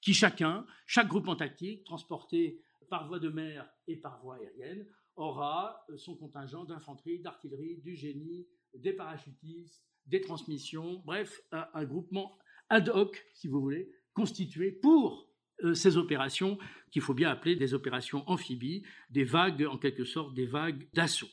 [0.00, 5.84] qui chacun, chaque groupement tactique, transporté par voie de mer et par voie aérienne, aura
[5.98, 12.38] son contingent d'infanterie, d'artillerie, du génie, des parachutistes, des transmissions, bref, un, groupement
[12.70, 15.27] ad hoc, si vous voulez, constitué pour
[15.74, 16.58] ces opérations
[16.90, 21.28] qu'il faut bien appeler des opérations amphibies, des vagues, en quelque sorte, des vagues d'assaut.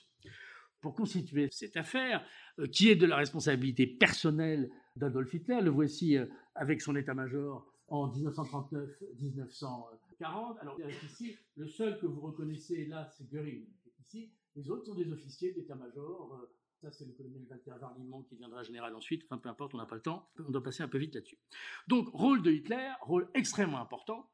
[0.81, 2.25] Pour constituer cette affaire,
[2.59, 6.17] euh, qui est de la responsabilité personnelle d'Adolf Hitler, le voici
[6.53, 10.59] avec son état-major en 1939-1940.
[10.59, 13.65] Alors, ici, le seul que vous reconnaissez là, c'est Göring.
[14.55, 16.47] Les autres sont des officiers d'état-major.
[16.83, 19.23] Euh, ça, c'est le colonel Walter Varlimont qui deviendra général ensuite.
[19.25, 20.29] Enfin, peu importe, on n'a pas le temps.
[20.39, 21.39] On doit passer un peu vite là-dessus.
[21.87, 24.29] Donc, rôle de Hitler, rôle extrêmement important.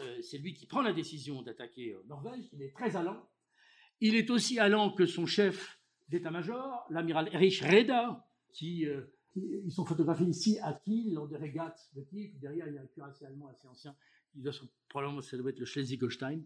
[0.00, 2.44] Euh, c'est lui qui prend la décision d'attaquer euh, Norvège.
[2.52, 3.28] Il est très allant.
[4.00, 8.86] Il est aussi allant que son chef d'état-major, l'amiral Erich Reda, qui
[9.36, 12.38] ils sont photographiés ici à Kiel, lors des régates de Kiel.
[12.38, 13.94] derrière, il y a un cuirassé allemand assez ancien.
[14.34, 14.52] Il doit,
[14.88, 16.42] probablement, ça doit être le Schleswig-Holstein,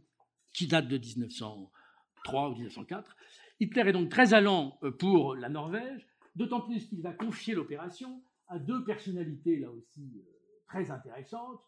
[0.53, 3.17] qui date de 1903 ou 1904.
[3.61, 8.23] Hitler est donc très allant euh, pour la Norvège, d'autant plus qu'il va confier l'opération
[8.49, 11.61] à deux personnalités, là aussi, euh, très intéressantes.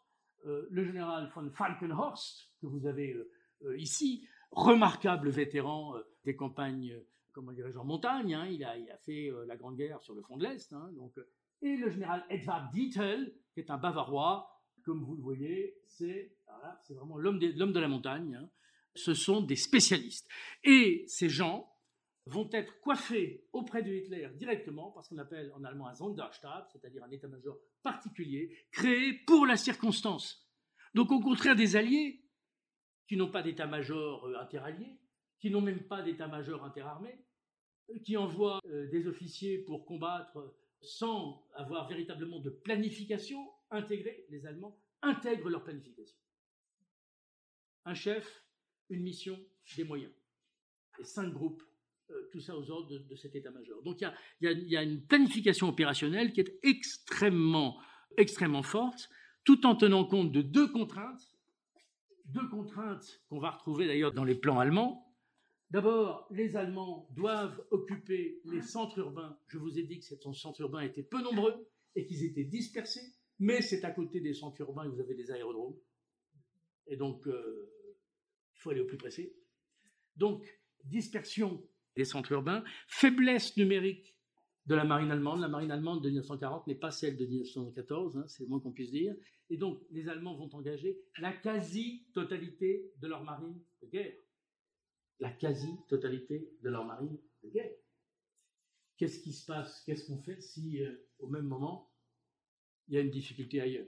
[0.46, 3.16] Euh, le général von Falkenhorst, que vous avez
[3.76, 6.98] ici, remarquable vétéran des campagnes
[7.32, 8.34] comment dirais-je, en montagne.
[8.34, 8.46] Hein.
[8.46, 10.72] il, a, fait la Grande Guerre sur le front de l'Est.
[10.72, 10.90] Hein.
[10.96, 11.14] donc,
[11.62, 14.50] et le général Edvard Dietl, qui est un Bavarois,
[14.84, 16.34] comme vous le voyez, c'est
[16.90, 18.34] vraiment l'homme de, de, la montagne.
[18.34, 18.50] Hein.
[18.96, 20.28] Ce sont des spécialistes.
[20.64, 21.71] Et ces gens
[22.26, 27.02] vont être coiffés auprès de Hitler directement parce qu'on appelle en allemand un Sonderstab, c'est-à-dire
[27.04, 30.48] un état-major particulier, créé pour la circonstance.
[30.94, 32.22] Donc au contraire des alliés,
[33.08, 34.98] qui n'ont pas d'état-major euh, interallié,
[35.40, 37.18] qui n'ont même pas d'état-major interarmé,
[37.90, 44.46] euh, qui envoient euh, des officiers pour combattre sans avoir véritablement de planification intégrée, les
[44.46, 46.16] Allemands intègrent leur planification.
[47.84, 48.44] Un chef,
[48.88, 49.38] une mission,
[49.76, 50.12] des moyens.
[50.98, 51.62] Et cinq groupes,
[52.30, 53.82] tout ça aux ordres de, cet état-major.
[53.82, 54.10] Donc il
[54.40, 57.78] y, a, une planification opérationnelle qui est extrêmement,
[58.16, 59.08] extrêmement forte,
[59.44, 61.32] tout en tenant compte de deux contraintes
[62.26, 65.12] deux contraintes qu'on va retrouver d'ailleurs dans les plans allemands.
[65.70, 69.38] D'abord, les Allemands doivent occuper les centres urbains.
[69.48, 73.14] Je vous ai dit que ces centres urbains étaient peu nombreux et qu'ils étaient dispersés,
[73.38, 75.76] mais c'est à côté des centres urbains que vous avez des aérodromes.
[76.86, 77.70] Et donc, euh,
[78.54, 79.34] il faut aller au plus pressé.
[80.16, 80.44] Donc,
[80.84, 81.66] dispersion
[81.96, 84.16] des centres urbains, faiblesse numérique
[84.66, 85.40] de la marine allemande.
[85.40, 88.72] La marine allemande de 1940 n'est pas celle de 1914, hein, c'est le moins qu'on
[88.72, 89.14] puisse dire.
[89.50, 94.14] Et donc, les Allemands vont engager la quasi-totalité de leur marine de guerre.
[95.20, 97.72] La quasi-totalité de leur marine de guerre.
[98.96, 99.82] Qu'est-ce qui se passe?
[99.84, 101.92] Qu'est-ce qu'on fait si, euh, au même moment,
[102.88, 103.86] il y a une difficulté ailleurs?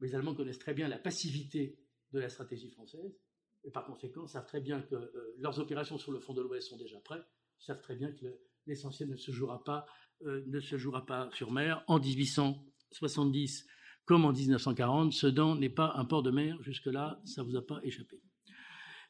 [0.00, 1.78] Les Allemands connaissent très bien la passivité
[2.12, 3.18] de la stratégie française
[3.64, 6.68] et par conséquent savent très bien que euh, leurs opérations sur le front de l'Ouest
[6.68, 7.26] sont déjà prêtes,
[7.58, 8.26] savent très bien que
[8.66, 9.86] l'essentiel ne se jouera pas,
[10.22, 11.84] euh, ne se jouera pas sur mer.
[11.86, 13.66] En 1870
[14.04, 16.60] comme en 1940, Sedan n'est pas un port de mer.
[16.62, 18.20] Jusque-là, ça vous a pas échappé.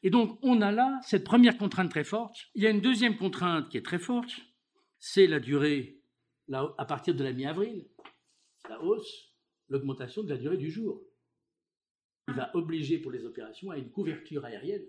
[0.03, 2.35] Et donc, on a là cette première contrainte très forte.
[2.53, 4.31] Il y a une deuxième contrainte qui est très forte,
[4.99, 6.03] c'est la durée,
[6.51, 7.87] à partir de la mi-avril,
[8.69, 9.33] la hausse,
[9.69, 11.01] l'augmentation de la durée du jour
[12.27, 14.85] il va obliger pour les opérations à une couverture aérienne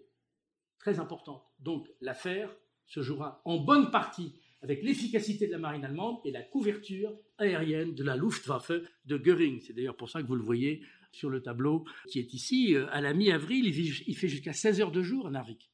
[0.79, 1.45] très importante.
[1.59, 2.55] Donc l'affaire
[2.87, 7.95] se jouera en bonne partie avec l'efficacité de la marine allemande et la couverture aérienne
[7.95, 8.73] de la Luftwaffe
[9.05, 9.61] de Göring.
[9.61, 12.75] C'est d'ailleurs pour ça que vous le voyez sur le tableau qui est ici.
[12.75, 15.71] Euh, à la mi-avril, il fait jusqu'à 16 heures de jour à Narvik.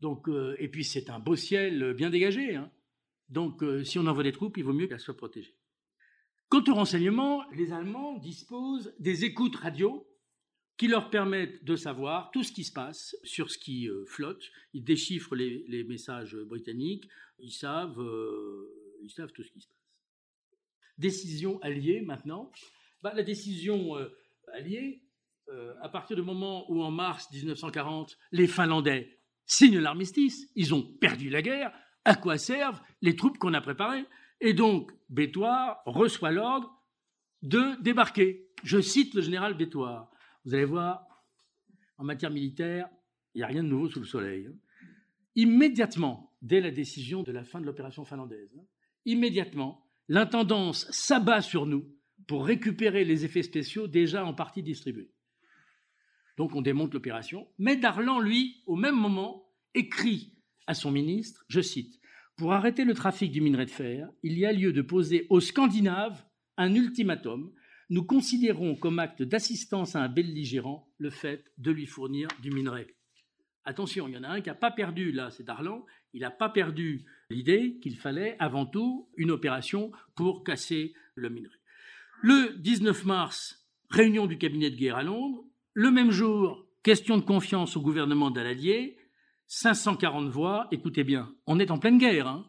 [0.00, 2.54] Donc, euh, et puis c'est un beau ciel bien dégagé.
[2.54, 2.70] Hein.
[3.28, 5.56] Donc euh, si on envoie des troupes, il vaut mieux qu'elles soient protégées.
[6.48, 10.06] Quant au renseignement, les Allemands disposent des écoutes radio
[10.80, 14.42] qui leur permettent de savoir tout ce qui se passe sur ce qui euh, flotte.
[14.72, 17.06] Ils déchiffrent les, messages britanniques,
[17.38, 19.76] ils savent, euh, ils savent tout ce qui se passe.
[20.96, 22.50] Décision alliée maintenant.
[23.02, 24.08] Bah, la décision euh,
[24.54, 25.02] alliée,
[25.82, 31.28] à partir du moment où en mars 1940, les Finlandais signent l'armistice, ils ont perdu
[31.28, 31.74] la guerre,
[32.06, 34.06] à quoi servent les troupes qu'on a préparées?
[34.40, 36.74] Et donc, Bétoire reçoit l'ordre
[37.42, 38.48] de débarquer.
[38.62, 40.10] Je cite le général Bétoire.
[40.44, 41.06] Vous allez voir,
[41.98, 42.88] en matière militaire,
[43.34, 44.46] il n'y a rien de nouveau sous le soleil.
[44.46, 44.54] Hein.
[45.36, 48.64] Immédiatement, dès la décision de la fin de l'opération finlandaise, hein,
[49.04, 51.94] immédiatement, l'intendance s'abat sur nous
[52.26, 55.12] pour récupérer les effets spéciaux déjà en partie distribués.
[56.36, 57.48] Donc on démonte l'opération.
[57.58, 60.34] Mais Darlan, lui, au même moment, écrit
[60.66, 62.00] à son ministre, je cite,
[62.36, 65.40] Pour arrêter le trafic du minerai de fer, il y a lieu de poser aux
[65.40, 66.24] Scandinaves
[66.56, 67.52] un ultimatum
[67.90, 72.96] nous considérons comme acte d'assistance à un belligérant le fait de lui fournir du minerai.
[73.64, 76.30] Attention, il y en a un qui n'a pas perdu, là, c'est Darlan, il n'a
[76.30, 81.56] pas perdu l'idée qu'il fallait avant tout une opération pour casser le minerai.
[82.22, 85.44] Le 19 mars, réunion du cabinet de guerre à Londres.
[85.74, 88.98] Le même jour, question de confiance au gouvernement d'Aladier.
[89.46, 92.48] 540 voix, écoutez bien, on est en pleine guerre, hein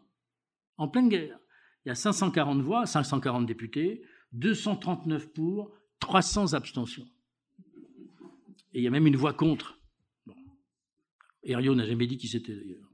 [0.76, 1.38] en pleine guerre.
[1.84, 4.02] Il y a 540 voix, 540 députés,
[4.32, 5.70] 239 pour,
[6.00, 7.06] 300 abstentions.
[8.74, 9.78] Et il y a même une voix contre.
[10.26, 10.34] Bon.
[11.44, 12.88] n'a jamais dit qui c'était d'ailleurs.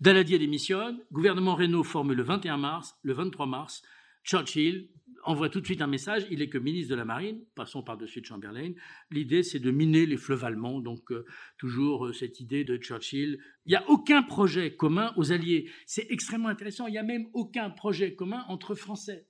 [0.00, 3.82] Daladier démissionne, gouvernement Renault forme le 21 mars, le 23 mars,
[4.24, 4.88] Churchill
[5.24, 8.20] envoie tout de suite un message, il est que ministre de la Marine, passons par-dessus
[8.20, 8.72] de Chamberlain,
[9.10, 11.24] l'idée c'est de miner les fleuves allemands, donc euh,
[11.58, 13.38] toujours euh, cette idée de Churchill.
[13.64, 17.26] Il n'y a aucun projet commun aux Alliés, c'est extrêmement intéressant, il n'y a même
[17.32, 19.26] aucun projet commun entre Français.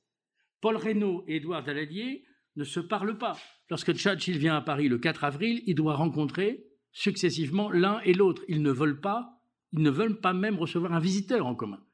[0.65, 2.25] Paul Reynaud et Édouard Daladier
[2.57, 3.37] ne se parlent pas.
[3.69, 8.43] Lorsque Churchill vient à Paris le 4 avril, il doit rencontrer successivement l'un et l'autre.
[8.49, 9.43] Ils ne veulent pas,
[9.75, 11.85] même recevoir un visiteur en commun.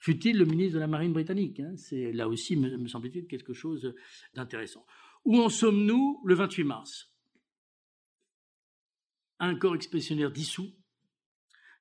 [0.00, 1.74] Fut-il le ministre de la Marine britannique hein?
[1.78, 3.94] C'est là aussi, me, semble-t-il, quelque chose
[4.34, 4.84] d'intéressant.
[5.24, 7.16] Où en sommes-nous le 28 mars?
[9.38, 10.74] Un corps expéditionnaire dissous,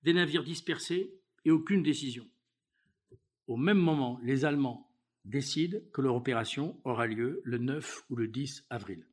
[0.03, 2.25] des navires dispersés et aucune décision.
[3.47, 4.88] Au même moment, les Allemands
[5.25, 9.05] décide que leur opération aura lieu le 9 ou le 10 avril.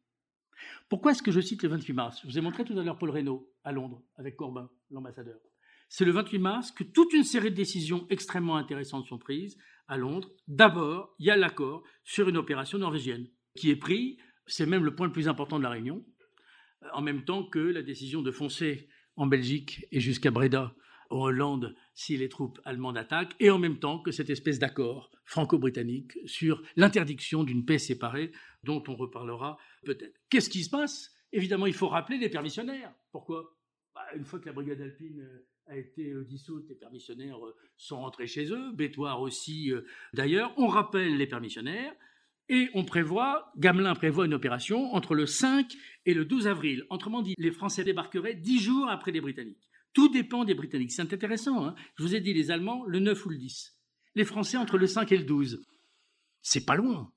[0.89, 2.21] Pourquoi est-ce que je cite le 28 mars?
[2.23, 5.39] Je vous ai montré tout à l'heure Paul Reynaud à Londres avec Corbin, l'ambassadeur.
[5.89, 9.57] C'est le 28 mars que toute une série de décisions extrêmement intéressantes sont prises
[9.89, 10.31] à Londres.
[10.49, 14.95] D'abord, il y a l'accord sur une opération norvégienne qui est pris, c'est même le
[14.95, 16.05] point le plus important de la réunion,
[16.93, 20.75] en même temps que la décision de foncer en Belgique et jusqu'à Breda
[21.11, 25.11] en Hollande si les troupes allemandes attaquent, et en même temps que cette espèce d'accord
[25.25, 28.33] franco-britannique sur l'interdiction d'une paix séparée
[28.63, 30.19] dont on reparlera peut-être.
[30.31, 31.15] Qu'est-ce qui se passe?
[31.33, 32.93] Évidemment, il faut rappeler les permissionnaires.
[33.11, 33.57] Pourquoi?
[33.95, 37.55] Bah, Une fois que la brigade alpine euh, a été euh, dissoute, les permissionnaires euh,
[37.77, 39.73] sont rentrés chez eux, Bétoire aussi
[40.15, 40.53] d'ailleurs.
[40.57, 41.93] On rappelle les permissionnaires.
[42.49, 46.85] Et on prévoit, Gamelin prévoit une opération entre le 5 et le 12 avril.
[46.91, 49.69] Autrement dit, les Français débarqueraient dix jours après les Britanniques.
[49.97, 50.93] Tout dépend des Britanniques.
[50.93, 51.65] C'est intéressant.
[51.65, 53.81] Hein Je vous ai dit les Allemands le 9 ou le 10.
[54.15, 55.65] Les Français entre le 5 et le 12.
[56.43, 57.11] C'est pas loin.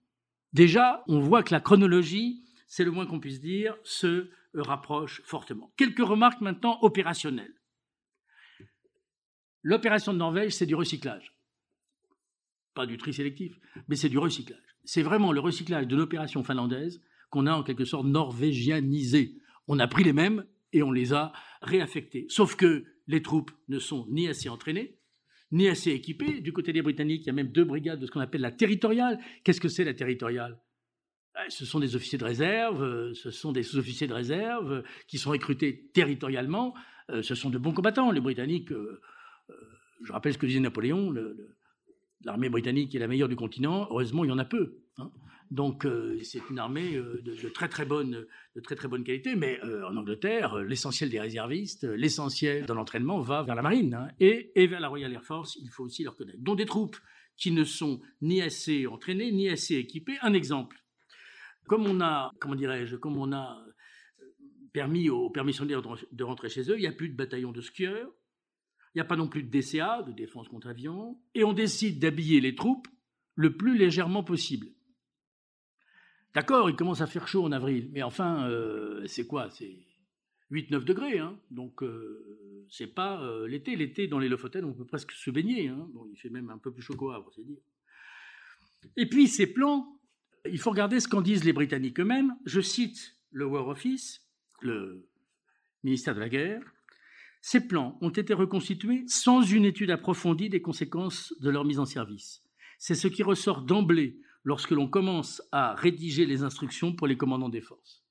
[0.54, 5.74] Déjà, on voit que la chronologie, c'est le moins qu'on puisse dire, se rapproche fortement.
[5.76, 7.54] Quelques remarques maintenant opérationnelles.
[9.62, 11.36] L'opération de Norvège, c'est du recyclage.
[12.76, 13.60] Pas du tri sélectif,
[13.90, 14.78] mais c'est du recyclage.
[14.86, 19.36] C'est vraiment le recyclage de l'opération finlandaise qu'on a en quelque sorte norvégianisé.
[19.68, 22.26] On a pris les mêmes et on les a réaffectés.
[22.30, 25.00] Sauf que les troupes ne sont ni assez entraînées,
[25.52, 26.42] ni assez équipées.
[26.42, 28.52] Du côté des Britanniques, il y a même deux brigades de ce qu'on appelle la
[28.52, 29.20] territoriale.
[29.44, 30.60] Qu'est-ce que c'est la territoriale?
[31.38, 34.82] Eh, ce sont des officiers de réserve, euh, ce sont des sous-officiers de réserve euh,
[35.08, 36.74] qui sont recrutés territorialement.
[37.10, 38.12] Euh, ce sont de bons combattants.
[38.12, 38.72] Les Britanniques,
[40.04, 41.14] je rappelle ce que disait Napoléon,
[42.24, 43.88] l'armée britannique est la meilleure du continent.
[43.90, 44.80] Heureusement, il y en a peu.
[44.98, 45.12] Hein.
[45.52, 49.36] Donc euh, c'est une armée euh, de, très très bonne, de très très bonne qualité,
[49.36, 54.10] mais euh, en Angleterre, l'essentiel des réservistes, l'essentiel de l'entraînement va vers la marine hein,
[54.20, 56.40] et, vers la Royal Air Force, il faut aussi le reconnaître.
[56.40, 56.98] Donc des troupes
[57.36, 60.18] qui ne sont ni assez entraînées, ni assez équipées.
[60.22, 60.84] Un exemple,
[61.68, 63.66] comme on a, comment dirais-je, comme on a
[64.72, 68.12] permis aux permissionnaires de rentrer chez eux, il n'y a plus de bataillon de skieurs,
[68.94, 72.00] il n'y a pas non plus de DCA, de défense contre avion, et on décide
[72.00, 72.88] d'habiller les troupes
[73.34, 74.68] le plus légèrement possible.
[76.40, 79.50] D'accord, il commence à faire chaud en avril, mais enfin, euh, c'est quoi?
[79.52, 79.76] C'est
[80.52, 83.76] 8-9 degrés, hein donc euh, c'est pas euh, l'été.
[83.76, 85.68] L'été, dans les Lofoten, on peut presque se baigner.
[85.68, 87.60] Hein il fait même un peu plus chaud qu'au Havre, c'est dire.
[88.96, 90.00] Et puis, ces plans,
[90.50, 92.34] il faut regarder ce qu'en disent les Britanniques eux-mêmes.
[92.46, 94.26] Je cite le War Office,
[94.62, 95.10] le
[95.84, 96.62] ministère de la Guerre.
[97.42, 101.86] Ces plans ont été reconstitués sans une étude approfondie des conséquences de leur mise en
[101.86, 102.46] service.
[102.78, 107.50] C'est ce qui ressort d'emblée lorsque l'on commence à rédiger les instructions pour les commandants
[107.50, 108.06] des forces.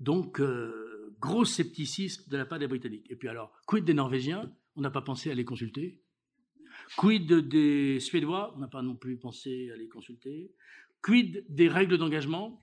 [0.00, 3.10] Donc, euh, gros scepticisme de la part des Britanniques.
[3.10, 4.52] Et puis alors, quid des Norvégiens?
[4.74, 6.02] On n'a pas pensé à les consulter.
[6.96, 8.52] Quid des Suédois?
[8.56, 10.52] On n'a pas non plus pensé à les consulter.
[11.02, 12.62] Quid des règles d'engagement?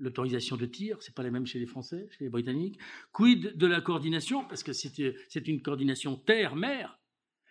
[0.00, 2.78] L'autorisation de tir, c'est pas la même chez les Français, chez les Britanniques.
[3.12, 4.44] Quid de la coordination?
[4.44, 7.00] Parce que c'est une coordination terre-mer.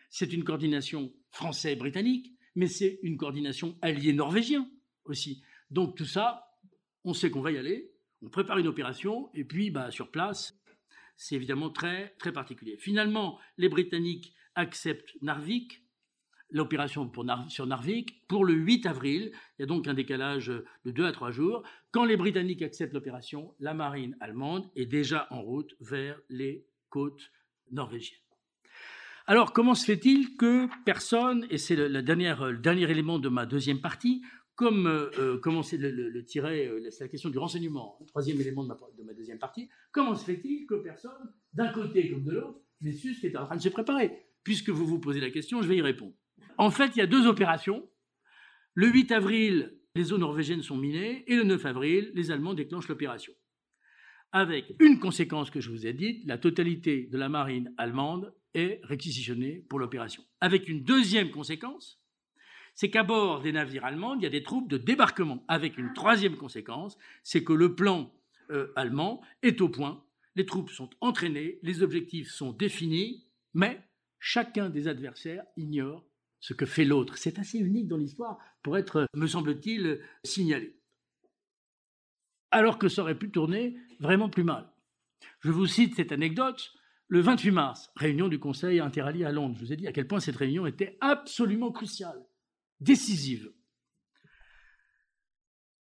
[0.10, 4.68] C'est une coordination français-britannique mais c'est une coordination alliée norvégien
[5.06, 5.44] aussi.
[5.70, 6.58] Donc tout ça,
[7.04, 7.92] on sait qu'on va y aller,
[8.24, 10.60] on prépare une opération, et puis bah, sur place,
[11.16, 12.76] c'est évidemment très, très particulier.
[12.78, 15.84] Finalement, les Britanniques acceptent Narvik,
[16.50, 17.12] l'opération
[17.48, 19.32] sur Narvik, pour le 8 avril.
[19.58, 21.62] Il y a donc un décalage de 2 à 3 jours.
[21.92, 27.32] Quand les Britanniques acceptent l'opération, la marine allemande est déjà en route vers les côtes
[27.70, 28.27] norvégiennes.
[29.30, 34.24] Alors, comment se fait-il que personne, et c'est le, dernier élément de ma deuxième partie,
[34.56, 38.40] comme euh, euh comment c'est le, le, euh, c'est la question du renseignement, le troisième
[38.40, 38.70] élément de
[39.04, 43.14] ma, deuxième partie, comment se fait-il que personne, d'un côté comme de l'autre, n'ait su
[43.14, 44.18] ce qui était en train de se préparer?
[44.46, 46.14] Puisque vous vous posez la question, je vais y répondre.
[46.58, 47.86] En fait, il y a deux opérations.
[48.76, 52.88] Le 8 avril, les eaux norvégiennes sont minées, et le 9 avril, les Allemands déclenchent
[52.88, 53.34] l'opération.
[54.32, 58.82] Avec une conséquence que je vous ai dite, la totalité de la marine allemande est
[58.84, 60.24] réquisitionné pour l'opération.
[60.42, 62.02] Avec une deuxième conséquence,
[62.76, 65.44] c'est qu'à bord des navires allemands, il y a des troupes de débarquement.
[65.48, 68.14] Avec une troisième conséquence, c'est que le plan
[68.52, 70.04] euh, allemand est au point,
[70.36, 73.82] les troupes sont entraînées, les objectifs sont définis, mais
[74.20, 76.06] chacun des adversaires ignore
[76.40, 77.18] ce que fait l'autre.
[77.18, 80.76] C'est assez unique dans l'histoire pour être, me semble-t-il, signalé.
[82.52, 84.72] Alors que ça aurait pu tourner vraiment plus mal.
[85.42, 86.74] Je vous cite cette anecdote.
[87.10, 89.56] Le 28 mars, réunion du Conseil interallié à Londres.
[89.56, 92.26] Je vous ai dit à quel point cette réunion était absolument cruciale,
[92.82, 93.54] décisive.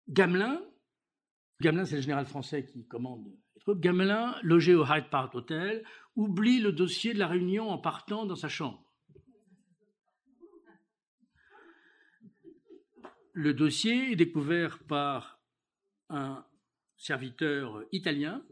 [0.09, 0.61] Gamelin,
[1.63, 5.83] Gamelin c'est le général français qui commande les troupes, Gamelin, logé au Hyde Park Hotel,
[6.15, 8.85] oublie le dossier de la réunion en partant dans sa chambre.
[13.33, 15.41] Le dossier est découvert par
[16.11, 16.45] un
[16.97, 18.45] serviteur italien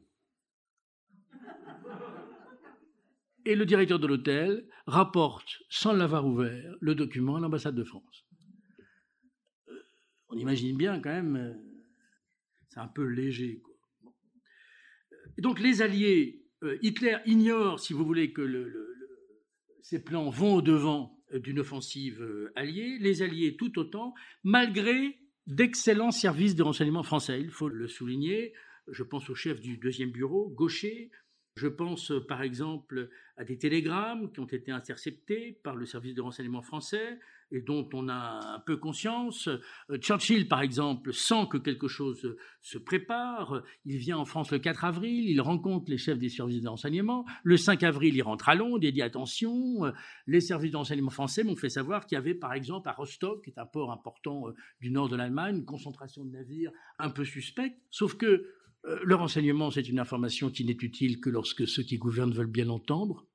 [3.45, 8.27] et le directeur de l'hôtel rapporte, sans l'avoir ouvert, le document à l'ambassade de France.
[9.69, 9.73] Euh,
[10.29, 11.55] on imagine bien quand même, euh,
[12.69, 13.61] c'est un peu léger.
[13.61, 14.13] Quoi.
[15.39, 18.89] donc les Alliés, euh, Hitler ignore, si vous voulez, que le,
[20.07, 27.03] plans vont au-devant d'une offensive alliée, les Alliés tout autant, malgré d'excellents services de renseignement
[27.03, 28.55] français, il faut le souligner.
[28.89, 31.11] Je pense au chef du deuxième bureau, Gaucher,
[31.55, 36.15] Je pense euh, par exemple à des télégrammes qui ont été interceptés par le service
[36.15, 37.19] de renseignement français
[37.51, 39.49] et dont on a un peu conscience.
[39.91, 43.63] Euh, Churchill, par exemple, sent que quelque chose se prépare.
[43.85, 47.27] Il vient en France le 4 avril, il rencontre les chefs des services de renseignement.
[47.45, 49.93] Le 5 avril, il rentre à Londres, il dit attention, euh,
[50.27, 53.45] les services de renseignement français m'ont fait savoir qu'il y avait par exemple à Rostock,
[53.45, 54.45] qui est un port important
[54.81, 57.79] du nord de l'Allemagne, une concentration de navires un peu suspecte.
[57.91, 58.47] Sauf que
[58.85, 62.65] le renseignement, c'est une information qui n'est utile que lorsque ceux qui gouvernent veulent bien
[62.65, 63.27] l'entendre.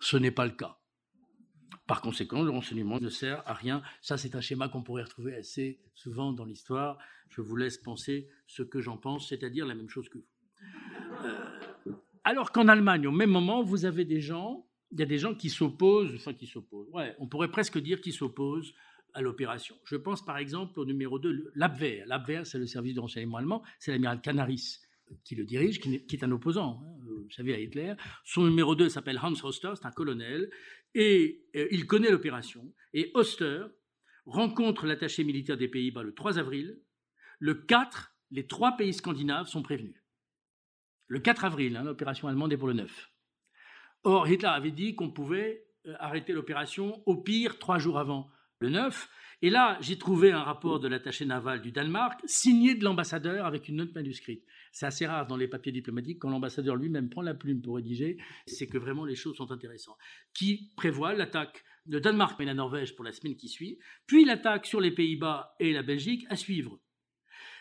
[0.00, 0.78] Ce n'est pas le cas.
[1.86, 3.82] Par conséquent, le renseignement ne sert à rien.
[4.02, 6.98] Ça, c'est un schéma qu'on pourrait retrouver assez souvent dans l'histoire.
[7.30, 10.26] Je vous laisse penser ce que j'en pense, c'est-à-dire la même chose que vous.
[11.24, 11.92] Euh,
[12.24, 15.34] alors qu'en Allemagne, au même moment, vous avez des gens, il y a des gens
[15.34, 18.74] qui s'opposent, enfin qui s'opposent, ouais, on pourrait presque dire qu'ils s'opposent
[19.14, 19.76] à l'opération.
[19.84, 22.04] Je pense par exemple au numéro 2, l'Abwehr.
[22.06, 24.80] L'Abwehr, c'est le service de renseignement allemand, c'est l'amiral Canaris
[25.24, 27.94] qui le dirige, qui est un opposant, hein, vous savez, à Hitler.
[28.24, 30.50] Son numéro 2 s'appelle Hans Oster, c'est un colonel,
[30.94, 32.72] et euh, il connaît l'opération.
[32.92, 33.64] Et Oster
[34.26, 36.80] rencontre l'attaché militaire des Pays-Bas le 3 avril.
[37.38, 40.02] Le 4, les trois pays scandinaves sont prévenus.
[41.06, 43.10] Le 4 avril, hein, l'opération allemande est pour le 9.
[44.04, 48.30] Or, Hitler avait dit qu'on pouvait euh, arrêter l'opération au pire trois jours avant
[48.60, 49.08] le 9.
[49.40, 53.68] Et là, j'ai trouvé un rapport de l'attaché naval du Danemark, signé de l'ambassadeur avec
[53.68, 54.44] une note manuscrite.
[54.72, 58.18] C'est assez rare dans les papiers diplomatiques quand l'ambassadeur lui-même prend la plume pour rédiger,
[58.46, 59.96] c'est que vraiment les choses sont intéressantes.
[60.34, 64.66] Qui prévoit l'attaque de Danemark et la Norvège pour la semaine qui suit, puis l'attaque
[64.66, 66.80] sur les Pays-Bas et la Belgique à suivre.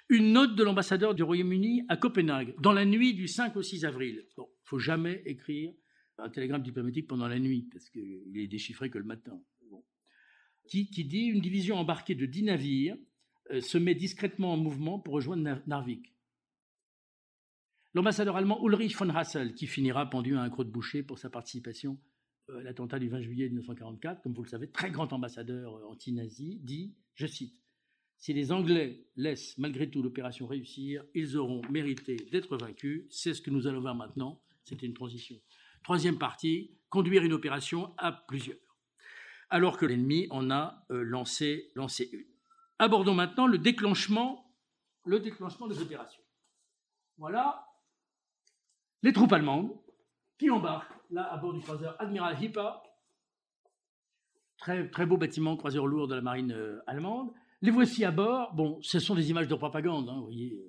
[0.09, 3.85] Une note de l'ambassadeur du Royaume-Uni à Copenhague, dans la nuit du 5 au 6
[3.85, 4.25] avril.
[4.35, 5.73] Bon, faut jamais écrire
[6.17, 9.39] un télégramme diplomatique pendant la nuit, parce qu'il est déchiffré que le matin
[10.67, 12.97] qui, dit une division embarquée de 10 navires
[13.51, 16.13] euh, se met discrètement en mouvement pour rejoindre Narvik.
[17.93, 21.29] L'ambassadeur allemand Ulrich von Hassel, qui finira pendu à un croc de boucher pour sa
[21.29, 21.97] participation
[22.49, 25.87] euh, à l'attentat du 20 juillet 1944, comme vous le savez, très grand ambassadeur euh,
[25.89, 27.55] anti-nazi, dit, je cite,
[28.17, 33.05] Si les Anglais laissent malgré tout l'opération réussir, ils auront mérité d'être vaincus.
[33.09, 34.41] C'est ce que nous allons voir maintenant.
[34.65, 35.39] C'était une transition.
[35.83, 38.57] Troisième partie, conduire une opération à plusieurs
[39.49, 42.25] alors que l'ennemi en a euh, lancé, une.
[42.79, 44.53] Abordons maintenant le déclenchement,
[45.05, 46.21] le déclenchement des opérations.
[47.17, 47.67] Voilà
[49.03, 49.71] les troupes allemandes
[50.37, 52.83] qui embarquent là à bord du croiseur Admiral Hippa,
[54.57, 57.31] très, beau bâtiment croiseur lourd de la marine euh, allemande.
[57.61, 58.53] Les voici à bord.
[58.53, 60.59] Bon, ce sont des images de propagande, hein, vous voyez,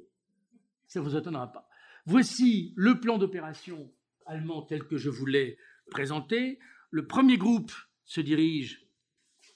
[0.86, 1.68] ça ne vous étonnera pas.
[2.06, 3.92] Voici le plan d'opération
[4.26, 5.58] allemand tel que je vous l'ai
[5.90, 6.58] présenté.
[6.90, 7.72] Le premier groupe
[8.08, 8.88] se dirige,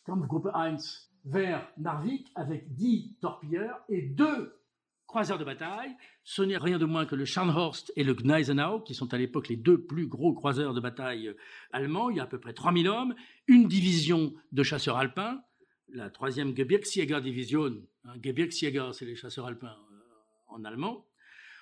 [0.05, 0.77] comme groupe 1,
[1.25, 4.61] vers Narvik avec 10 torpilleurs et deux
[5.07, 5.97] croiseurs de bataille.
[6.23, 9.49] Ce n'est rien de moins que le Scharnhorst et le Gneisenau, qui sont à l'époque
[9.49, 11.35] les deux plus gros croiseurs de bataille
[11.73, 12.11] allemands.
[12.11, 13.15] Il y a à peu près 3000 hommes,
[13.47, 15.43] une division de chasseurs alpins,
[15.89, 17.83] la troisième Gebirgsjäger Division.
[18.05, 20.05] Hein, Gebirgsjäger, c'est les chasseurs alpins euh,
[20.49, 21.07] en allemand.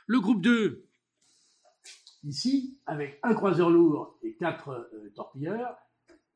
[0.06, 0.88] Le groupe 2,
[2.24, 5.76] ici, avec un croiseur lourd et quatre euh, torpilleurs,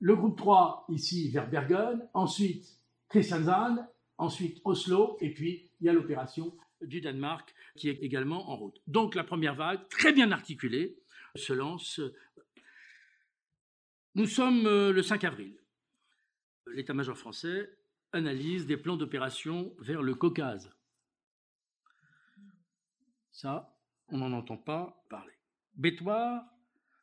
[0.04, 2.06] le groupe 3, ici, vers Bergen.
[2.12, 2.78] Ensuite,
[3.08, 3.88] Kristiansand.
[4.18, 5.16] Ensuite, Oslo.
[5.22, 8.82] Et puis, il y a l'opération du Danemark qui est également en route.
[8.86, 10.98] Donc, la première vague, très bien articulée,
[11.36, 12.02] se lance.
[14.14, 15.56] Nous sommes euh, le 5 avril.
[16.66, 17.74] L'état-major français
[18.12, 20.70] analyse des plans d'opération vers le Caucase.
[23.32, 23.74] Ça,
[24.08, 25.32] on n'en entend pas parler.
[25.76, 26.44] Bétoir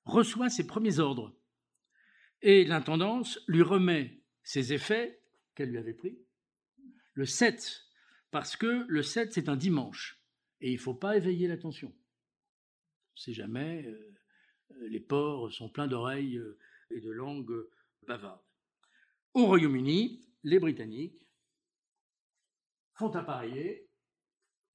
[0.05, 1.33] reçoit ses premiers ordres
[2.41, 5.21] et l'intendance lui remet ses effets
[5.55, 6.17] qu'elle lui avait pris
[7.13, 7.85] le 7,
[8.31, 10.21] parce que le 7, c'est un dimanche,
[10.61, 11.89] et il ne faut pas éveiller l'attention.
[11.89, 16.57] On ne sait jamais, euh, les ports sont pleins d'oreilles euh,
[16.89, 17.67] et de langues
[18.07, 18.41] bavardes.
[19.33, 21.27] Au Royaume-Uni, les Britanniques
[22.95, 23.87] font appareiller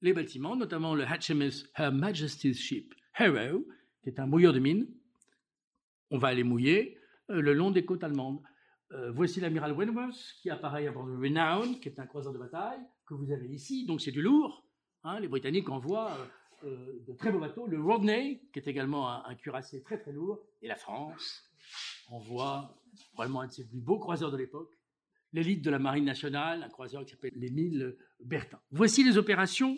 [0.01, 3.67] les bâtiments, notamment le HMS Her Majesty's Ship Hero,
[4.03, 4.87] qui est un mouilleur de mines.
[6.11, 6.96] On va aller mouiller, euh,
[7.29, 8.41] le long des côtes allemandes.
[8.93, 12.37] Euh, voici l'amiral Wentworth qui apparaît à bord de Renown, qui est un croiseur de
[12.37, 13.85] bataille que vous avez ici.
[13.85, 14.65] Donc c'est du lourd.
[15.03, 15.19] Hein.
[15.19, 16.17] les Britanniques envoient
[16.63, 17.67] euh, de très beaux bateaux.
[17.67, 20.39] Le Rodney, qui est également un, cuirassé très très lourd.
[20.61, 21.43] Et la France
[22.09, 22.81] envoie
[23.13, 24.73] probablement un de ses plus beaux croiseurs de l'époque,
[25.33, 28.59] l'élite de la marine nationale, un croiseur qui s'appelle l'Émile Bertin.
[28.71, 29.77] Voici les opérations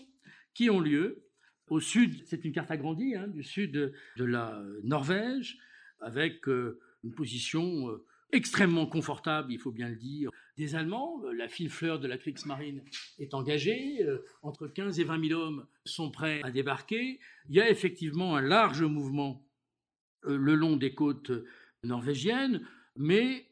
[0.54, 1.26] qui ont lieu.
[1.68, 5.60] Au sud, c'est une carte agrandie, hein, du sud de la Norvège,
[6.00, 6.48] avec
[7.04, 11.22] une position euh, extrêmement confortable, il faut bien le dire, des Allemands.
[11.36, 12.84] La file fleur de la Kriegsmarine
[13.18, 14.06] est engagée.
[14.44, 17.20] Entre 15 et 20 000 hommes sont prêts à débarquer.
[17.50, 19.44] Il y a effectivement un large mouvement
[20.24, 21.32] le long des côtes
[21.84, 23.48] norvégiennes, mais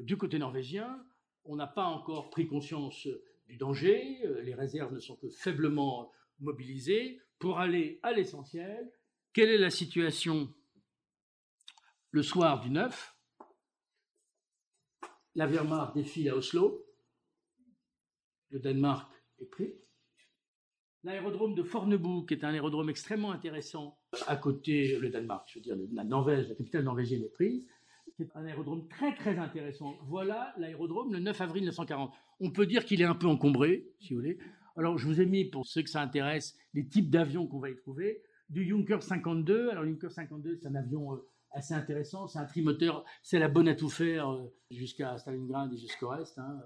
[0.00, 1.04] du côté norvégien,
[1.44, 3.08] on n'a pas encore pris conscience
[3.48, 4.20] du danger.
[4.42, 8.90] Les réserves ne sont que faiblement mobilisées pour aller à l'essentiel.
[9.32, 10.52] Quelle est la situation
[12.12, 13.16] le soir du 9
[15.34, 16.86] La Wehrmacht défile à Oslo.
[18.50, 19.74] Le Danemark est pris.
[21.04, 25.62] L'aérodrome de Fornebu, qui est un aérodrome extrêmement intéressant à côté, le Danemark, je veux
[25.62, 27.66] dire, la Norvège, la capitale norvégienne est prise.
[28.18, 29.96] C'est un aérodrome très très intéressant.
[30.06, 32.12] Voilà l'aérodrome le 9 avril 1940.
[32.40, 34.38] On peut dire qu'il est un peu encombré, si vous voulez.
[34.76, 37.70] Alors je vous ai mis, pour ceux que ça intéresse, les types d'avions qu'on va
[37.70, 38.22] y trouver.
[38.50, 39.70] Du Junker 52.
[39.70, 42.26] Alors Junker 52, c'est un avion euh, assez intéressant.
[42.26, 46.38] C'est un trimoteur, c'est la bonne à tout faire euh, jusqu'à Stalingrad et jusqu'au reste
[46.38, 46.60] hein,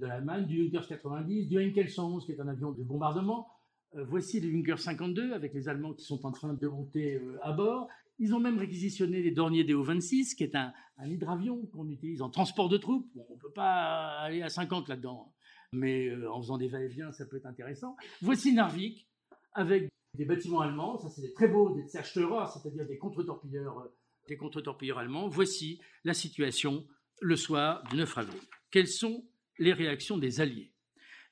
[0.00, 0.46] de l'Allemagne.
[0.46, 3.48] Du Junkers 90, du Henkel 111, qui est un avion de bombardement.
[3.94, 7.52] Euh, voici le Junker 52 avec les Allemands qui sont en train de monter à
[7.52, 7.88] bord.
[8.18, 10.72] Ils ont même réquisitionné les Dornier DO-26, qui est un,
[11.04, 13.10] hydravion qu'on utilise en transport de troupes.
[13.16, 15.32] on ne peut pas aller à 50 là-dedans, hein.
[15.72, 17.96] mais en faisant des va-et-vient, ça peut être intéressant.
[18.20, 19.08] Voici Narvik,
[19.54, 20.98] avec des bâtiments allemands.
[20.98, 23.90] Ça, c'est des très beaux, des Zersteurer, c'est-à-dire des contre-torpilleurs
[24.28, 25.28] des contre-torpilleurs allemands.
[25.28, 26.86] Voici la situation
[27.20, 28.40] le soir du 9 avril.
[28.70, 29.26] Quelles sont
[29.58, 30.72] les réactions des Alliés?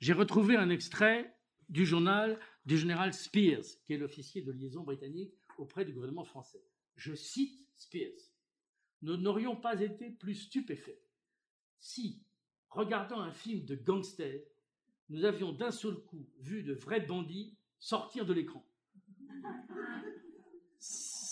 [0.00, 1.34] J'ai retrouvé un extrait
[1.68, 6.62] du journal du général Spears, qui est l'officier de liaison britannique auprès du gouvernement français.
[6.96, 8.32] Je cite Spears.
[9.02, 11.00] Nous n'aurions pas été plus stupéfaits
[11.80, 12.22] si,
[12.68, 14.42] regardant un film de gangsters,
[15.08, 18.64] nous avions d'un seul coup vu de vrais bandits sortir de l'écran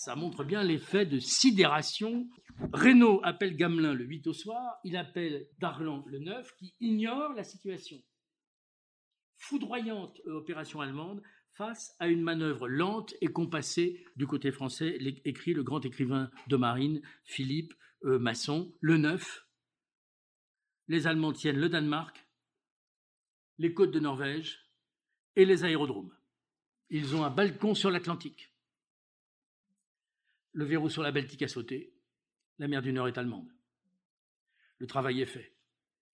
[0.09, 2.31] ça montre bien l'effet de sidération.
[2.73, 7.45] Renault appelle Gamelin le 8 au soir, il appelle Darlan le 9, qui ignore la
[7.45, 8.03] situation.
[9.37, 14.97] Foudroyante opération allemande face à une manœuvre lente et compassée du côté français,
[15.27, 19.47] écrit le grand écrivain de marine Philippe euh, Masson, le 9.
[20.87, 22.27] Les Allemands tiennent le Danemark,
[23.59, 24.71] les côtes de Norvège
[25.37, 26.17] et les aérodromes.
[26.89, 28.55] Ils ont un balcon sur l'Atlantique.
[30.53, 31.94] Le verrou sur la Baltique a sauté.
[32.59, 33.53] La mer du Nord est allemande.
[34.78, 35.55] Le travail est fait.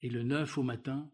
[0.02, 1.10] Et le 9 au matin,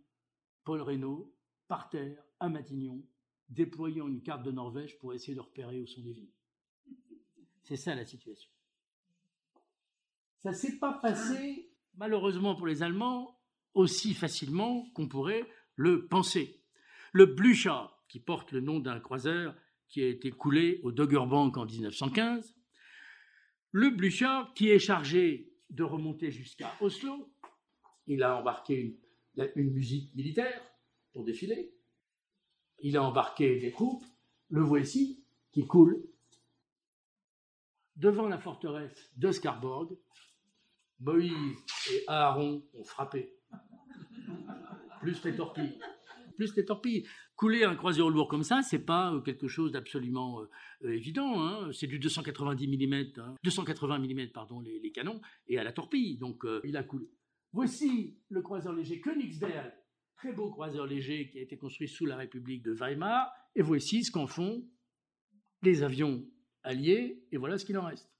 [0.64, 1.32] Paul Reynaud,
[1.68, 3.04] par terre, à Matignon,
[3.48, 6.32] déployant une carte de Norvège pour essayer de repérer où sont les villes.
[7.62, 8.50] C'est ça la situation.
[10.38, 13.38] Ça ne s'est pas passé, malheureusement pour les Allemands,
[13.74, 15.46] aussi facilement qu'on pourrait
[15.76, 16.64] le penser.
[17.12, 19.54] Le Blücher, qui porte le nom d'un croiseur
[19.88, 22.56] qui a été coulé au Doggerbank en 1915,
[23.72, 27.32] le Blücher, qui est chargé de remonter jusqu'à Oslo,
[28.06, 28.98] il a embarqué
[29.54, 30.60] une, musique militaire
[31.12, 31.72] pour défiler.
[32.80, 34.04] Il a embarqué des troupes.
[34.48, 36.02] Le voici qui coule
[37.94, 39.96] devant la forteresse de Skarborg.
[40.98, 41.56] Moïse
[41.92, 43.38] et Aaron ont frappé.
[45.00, 45.78] Plus les torpilles.
[46.40, 50.40] Plus les torpilles couler un croiseur lourd comme ça, c'est pas euh, quelque chose d'absolument
[50.40, 50.48] euh,
[50.84, 51.42] euh, évident.
[51.42, 51.70] Hein.
[51.74, 56.16] C'est du 290 mm, 280 mm pardon, les, canons, et à la torpille.
[56.16, 57.10] Donc il a coulé.
[57.52, 59.70] Voici le croiseur léger Königsberg,
[60.16, 63.30] très beau croiseur léger qui a été construit sous la République de Weimar.
[63.54, 64.66] Et voici ce qu'en font
[65.62, 66.24] les avions
[66.62, 68.10] alliés, et voilà ce qu'il en reste.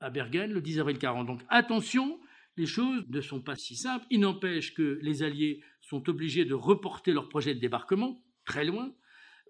[0.00, 1.28] À Bergen, le 10 avril 40.
[1.28, 2.18] Donc attention,
[2.58, 4.04] les choses ne sont pas si simples.
[4.10, 8.92] Il n'empêche que les Alliés sont obligés de reporter leur projet de débarquement très loin,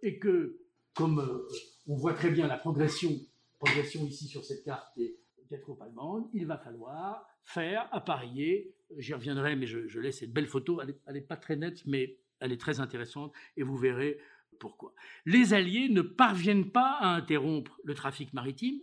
[0.02, 0.60] et que,
[0.94, 1.48] comme euh,
[1.86, 3.10] on voit très bien la progression,
[3.58, 5.16] progression ici sur cette carte des,
[5.62, 10.80] troupes allemandes, il va falloir faire, appareiller, j'y reviendrai, mais je, laisse cette belle photo,
[10.82, 14.18] elle n'est pas très nette, mais elle est très intéressante, et vous verrez
[14.60, 14.92] pourquoi.
[15.24, 18.80] Les Alliés ne parviennent pas à interrompre le trafic maritime,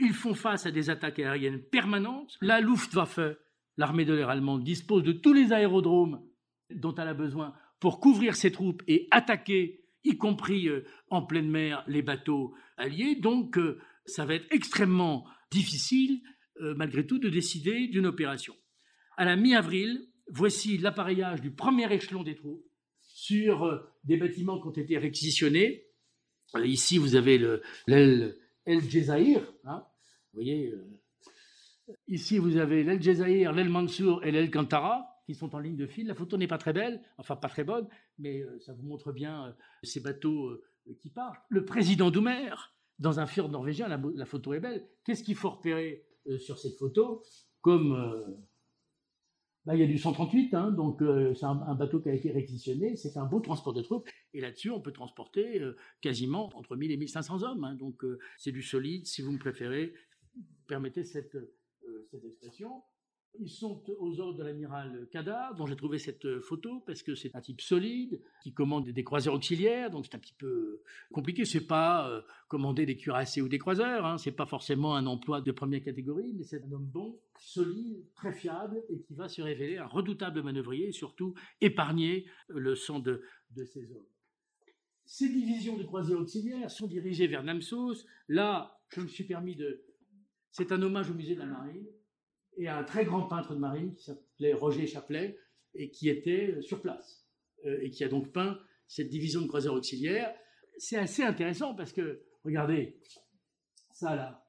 [0.00, 3.20] ils font face à des attaques aériennes permanentes, la Luftwaffe,
[3.76, 6.22] l'armée de l'air allemande, dispose de tous les aérodromes
[6.70, 11.50] dont elle a besoin pour couvrir ses troupes et attaquer, y compris euh, en pleine
[11.50, 13.16] mer, les bateaux alliés.
[13.16, 16.20] Donc, euh, ça va être extrêmement difficile,
[16.60, 18.54] euh, malgré tout, de décider d'une opération.
[19.16, 22.64] À la mi-avril, voici l'appareillage du premier échelon des troupes
[23.00, 25.84] sur des bâtiments qui ont été réquisitionnés.
[26.64, 27.38] Ici, vous avez
[27.86, 29.40] l'aile El Jezaïr.
[29.64, 29.84] Hein,
[30.32, 30.74] vous voyez,
[32.06, 35.86] ici, vous avez l'aile Jezaïr, l'aile Mansour et l'aile Kantara qui sont en ligne de
[35.86, 36.06] fil.
[36.06, 37.88] La photo n'est pas très belle, enfin pas très bonne,
[38.18, 39.52] mais euh, ça vous montre bien euh,
[39.82, 40.64] ces bateaux euh,
[41.00, 41.44] qui partent.
[41.48, 42.54] Le président Doumer,
[42.98, 44.88] dans un fjord norvégien, la, photo est belle.
[45.04, 46.06] Qu'est-ce qu'il faut repérer
[46.38, 47.22] sur cette photo?
[47.60, 48.36] Comme
[49.64, 52.32] bah, il y a du 138, hein, donc euh, c'est un, bateau qui a été
[52.32, 56.74] réquisitionné, c'est un beau transport de troupes, et là-dessus on peut transporter euh, quasiment entre
[56.74, 59.94] 1000 et 1500 hommes, hein, donc euh, c'est du solide, si vous me préférez,
[60.66, 61.36] permettez cette,
[62.10, 62.82] cette expression.
[63.38, 67.34] Ils sont aux ordres de l'amiral Kadar, dont j'ai trouvé cette photo parce que c'est
[67.34, 71.46] un type solide qui commande des croiseurs auxiliaires, donc c'est un petit peu compliqué.
[71.46, 75.50] C'est pas commander des cuirassés ou des croiseurs, hein, c'est pas forcément un emploi de
[75.50, 79.78] première catégorie, mais c'est un homme bon, solide, très fiable et qui va se révéler
[79.78, 83.22] un redoutable manœuvrier et surtout épargner le sang de,
[83.52, 84.06] de ses hommes.
[85.06, 88.06] Ces divisions de croiseurs auxiliaires sont dirigées vers Namsos.
[88.28, 89.82] Là, je me suis permis de.
[90.50, 91.86] C'est un hommage au musée de la Marine
[92.56, 95.38] et un très grand peintre de marine qui s'appelait Roger Chaplet
[95.74, 97.26] et qui était sur place
[97.64, 100.34] euh, et qui a donc peint cette division de croiseurs auxiliaires.
[100.78, 102.98] C'est assez intéressant parce que, regardez,
[103.92, 104.46] ça là,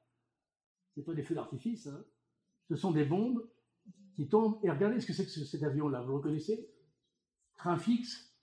[0.94, 2.04] c'est pas des feux d'artifice, hein.
[2.68, 3.48] ce sont des bombes
[4.14, 4.58] qui tombent.
[4.62, 6.68] Et regardez ce que c'est que cet avion-là, vous le reconnaissez?
[7.56, 8.34] Train fixe,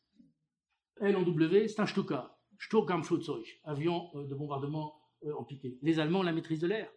[0.99, 5.77] L en W, c'est un Stuka, Sturmkampfflugzeug, avion euh, de bombardement euh, en piqué.
[5.81, 6.91] Les Allemands ont la maîtrise de l'air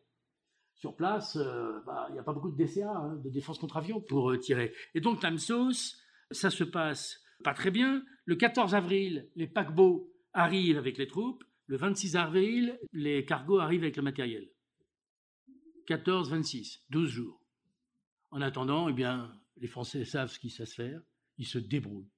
[0.75, 3.77] sur place, euh, bah, il n'y a pas beaucoup de DCA, hein, de défense contre
[3.77, 4.75] avion, pour euh, tirer.
[4.95, 5.97] Et donc, Namsos,
[6.31, 8.05] ça se passe pas très bien.
[8.25, 11.45] Le 14 avril, les paquebots arrivent avec les troupes.
[11.67, 14.51] Le 26 avril, les cargos arrivent avec le matériel.
[15.87, 17.41] 14, 26, 12 jours.
[18.31, 21.01] En attendant, eh bien, les Français savent ce qu'ils savent faire,
[21.39, 22.11] ils se débrouillent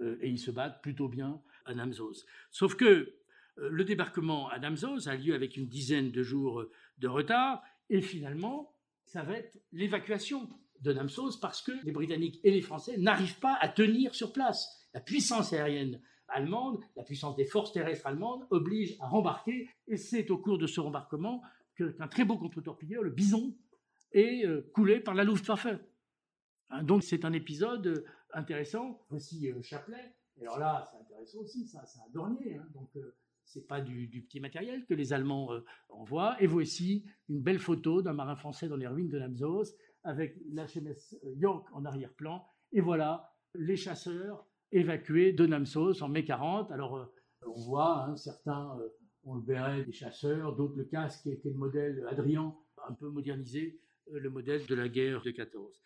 [0.00, 2.26] euh, et ils se battent plutôt bien à Namsos.
[2.50, 3.14] Sauf que
[3.56, 6.64] le débarquement à Namsos a lieu avec une dizaine de jours
[6.98, 8.72] de retard et finalement,
[9.04, 10.48] ça va être l'évacuation
[10.80, 14.88] de Namsos parce que les Britanniques et les Français n'arrivent pas à tenir sur place.
[14.92, 20.30] La puissance aérienne allemande, la puissance des forces terrestres allemandes oblige à rembarquer et c'est
[20.30, 21.42] au cours de ce rembarquement
[21.76, 23.54] qu'un très beau contre-torpilleur, le Bison,
[24.12, 25.66] est euh, coulé par la Luftwaffe.
[26.70, 29.04] Hein, donc c'est un épisode intéressant.
[29.10, 30.14] Voici euh, Chapelet.
[30.40, 32.56] alors là, c'est intéressant aussi, ça, c'est un dornier.
[32.56, 33.14] Hein, donc euh,
[33.44, 36.36] c'est pas du, petit matériel que les Allemands euh, envoient.
[36.40, 41.16] Et voici une belle photo d'un marin français dans les ruines de Namsos avec l'HMS
[41.24, 42.46] euh, York en arrière-plan.
[42.72, 46.72] Et voilà les chasseurs évacués de Namsos en mai 40.
[46.72, 47.04] Alors euh,
[47.46, 48.78] on voit hein, certains
[49.26, 52.54] on le verrait des chasseurs, d'autres le casque qui était le modèle Adrien,
[52.86, 53.80] un peu modernisé,
[54.12, 55.80] le modèle de la guerre de 14.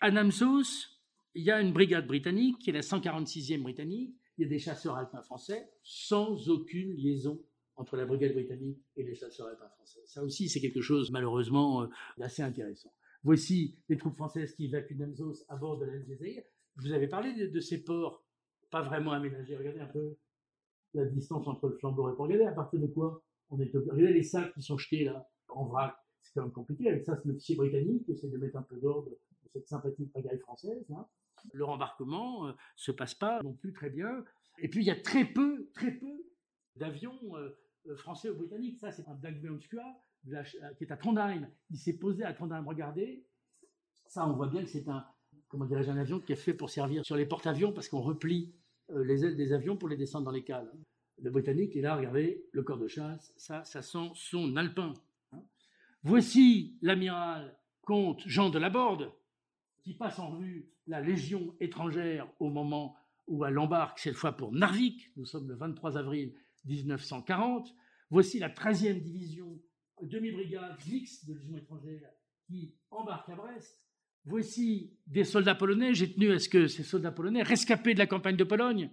[0.00, 1.00] À Namsos,
[1.34, 4.58] il y a une brigade britannique qui est la 146e britannique il y a des
[4.58, 7.42] chasseurs alpins français sans aucune liaison
[7.76, 10.00] entre la brigade britannique et les chasseurs alpins français.
[10.06, 11.86] Ça aussi, c'est quelque chose malheureusement euh,
[12.18, 12.92] d'assez intéressant.
[13.22, 16.40] Voici les troupes françaises qui évacuent Namsos à bord de l'Algérie.
[16.76, 18.24] Je vous avais parlé de, ces ports
[18.70, 19.56] pas vraiment aménagés.
[19.56, 20.16] Regardez un peu
[20.94, 22.26] la distance entre le flambeau et le port.
[22.26, 23.70] Regardez à partir de quoi on est.
[23.74, 25.96] Regardez les sacs qui sont jetés là en vrac.
[26.22, 26.88] C'est quand même compliqué.
[26.88, 30.12] Avec ça, c'est l'officier britannique qui essaie de mettre un peu d'ordre dans cette sympathique
[30.12, 30.84] pagaille française.
[30.90, 31.06] Hein
[31.52, 34.24] le rembarquement euh, se passe pas non plus très bien.
[34.58, 36.26] Et puis il y a très peu, très peu
[36.76, 38.78] d'avions euh, euh, français ou britanniques.
[38.78, 39.36] Ça, c'est un Black
[40.78, 41.48] qui est à Trondheim.
[41.70, 42.64] Il s'est posé à Trondheim.
[42.66, 43.24] Regardez,
[44.06, 45.04] ça, on voit bien que c'est un,
[45.48, 48.54] comment dirais un avion qui est fait pour servir sur les porte-avions parce qu'on replie
[48.88, 50.72] les ailes des avions pour les descendre dans les cales.
[51.22, 54.92] Le britannique est là, regardez, le corps de chasse, ça, ça sent son alpin.
[55.32, 55.42] Hein.
[56.02, 59.12] Voici l'amiral comte Jean de Laborde,
[59.80, 64.52] qui passe en revue la Légion étrangère au moment où elle embarque, cette fois pour
[64.52, 66.32] Narvik, nous sommes le 23 avril
[66.64, 67.74] 1940.
[68.10, 69.60] Voici la 13e division,
[70.00, 72.08] demi-brigade Glix de Légion étrangère
[72.46, 73.82] qui embarque à Brest.
[74.24, 78.06] Voici des soldats polonais, j'ai tenu à ce que ces soldats polonais, rescapés de la
[78.06, 78.90] campagne de Pologne,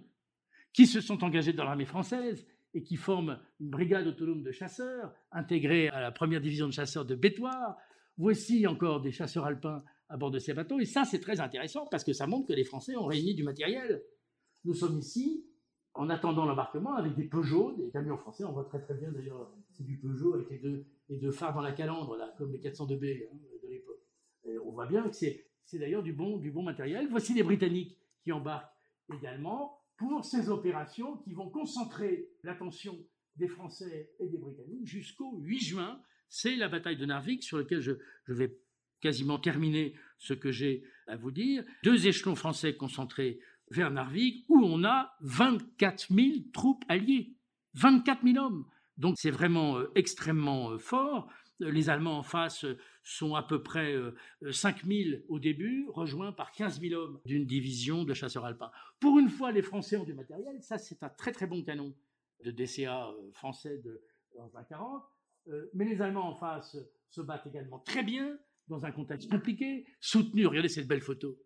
[0.72, 5.12] qui se sont engagés dans l'armée française et qui forment une brigade autonome de chasseurs,
[5.30, 7.76] intégrée à la première division de chasseurs de Bétoire.
[8.16, 10.78] Voici encore des chasseurs alpins à bord de ces bateaux.
[10.80, 13.42] Et ça, c'est très intéressant parce que ça montre que les Français ont réuni du
[13.42, 14.02] matériel.
[14.64, 15.46] Nous sommes ici
[15.94, 18.44] en attendant l'embarquement avec des Peugeot, des camions français.
[18.44, 21.54] On voit très très bien d'ailleurs, c'est du Peugeot avec les deux, les deux phares
[21.54, 24.02] dans la calandre, là, comme les 402B hein, de l'époque.
[24.64, 27.06] on voit bien que c'est, c'est d'ailleurs du bon, du bon matériel.
[27.08, 28.72] Voici les Britanniques qui embarquent
[29.12, 32.98] également pour ces opérations qui vont concentrer l'attention
[33.36, 36.00] des Français et des Britanniques jusqu'au 8 juin.
[36.28, 37.92] C'est la bataille de Narvik sur laquelle je,
[38.24, 38.58] je vais
[39.04, 41.62] quasiment terminé ce que j'ai à vous dire.
[41.82, 43.38] Deux échelons français concentrés
[43.70, 47.36] vers Narvik, où on a 24 000 troupes alliées.
[47.74, 48.64] 24 000 hommes.
[48.96, 51.28] Donc c'est vraiment euh, extrêmement euh, fort.
[51.60, 53.94] Les Allemands en face euh, sont à peu près
[54.50, 58.70] 5 000 au début, rejoints par 15 000 hommes d'une division de chasseurs alpins.
[59.00, 60.62] Pour une fois, les Français ont du matériel.
[60.62, 61.94] Ça, c'est un très très bon canon
[62.42, 64.02] de DCA français de
[64.32, 65.04] 1940.
[65.74, 66.78] Mais les Allemands en face
[67.10, 68.38] se battent également très bien
[68.68, 71.38] dans un contexte compliqué, soutenu, regardez cette belle photo,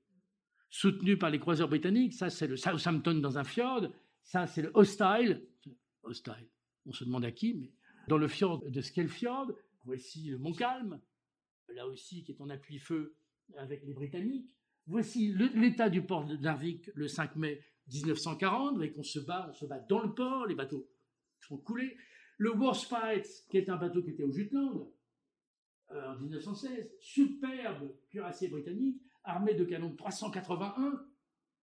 [0.70, 3.88] soutenu par les croiseurs britanniques, ça c'est le Southampton dans un fjord,
[4.22, 5.46] ça c'est le Hostile,
[6.02, 6.48] Hostile,
[6.86, 7.72] on se demande à qui, mais
[8.08, 9.52] dans le fjord de Skelfjord,
[9.84, 11.00] voici le Montcalm,
[11.68, 13.16] là aussi qui est en appui-feu
[13.56, 14.54] avec les Britanniques,
[14.86, 17.60] voici l'état du port de Narvik le 5 mai
[17.92, 20.88] 1940, et qu'on se bat, on se bat dans le port, les bateaux
[21.40, 21.96] sont coulés,
[22.36, 24.88] le Warspite, qui est un bateau qui était au Jutland,
[25.92, 31.04] euh, en 1916, superbe cuirassier britannique, armé de canons de 381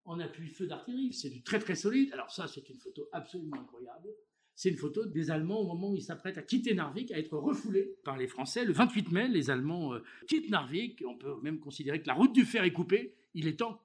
[0.05, 1.13] en appui feu d'artillerie.
[1.13, 2.11] C'est du très très solide.
[2.13, 4.09] Alors ça, c'est une photo absolument incroyable.
[4.55, 7.38] C'est une photo des Allemands au moment où ils s'apprêtent à quitter Narvik, à être
[7.38, 8.63] refoulés par les Français.
[8.63, 11.03] Le 28 mai, les Allemands euh, quittent Narvik.
[11.05, 13.15] On peut même considérer que la route du fer est coupée.
[13.34, 13.82] Il est temps.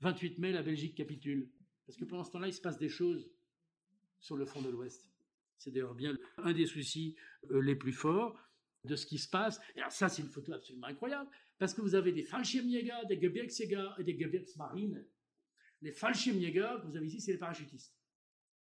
[0.00, 1.50] 28 mai, la Belgique capitule.
[1.86, 3.30] Parce que pendant ce temps-là, il se passe des choses
[4.20, 5.08] sur le front de l'Ouest.
[5.58, 7.16] C'est d'ailleurs bien un des soucis
[7.50, 8.38] euh, les plus forts
[8.86, 9.60] de ce qui se passe.
[9.74, 13.20] Et alors ça, c'est une photo absolument incroyable, parce que vous avez des Fallschirmjäger, des
[13.20, 15.06] Gebirgsjäger et des Gebirgsmarines.
[15.82, 17.94] Les Fallschirmjäger que vous avez ici, c'est les parachutistes.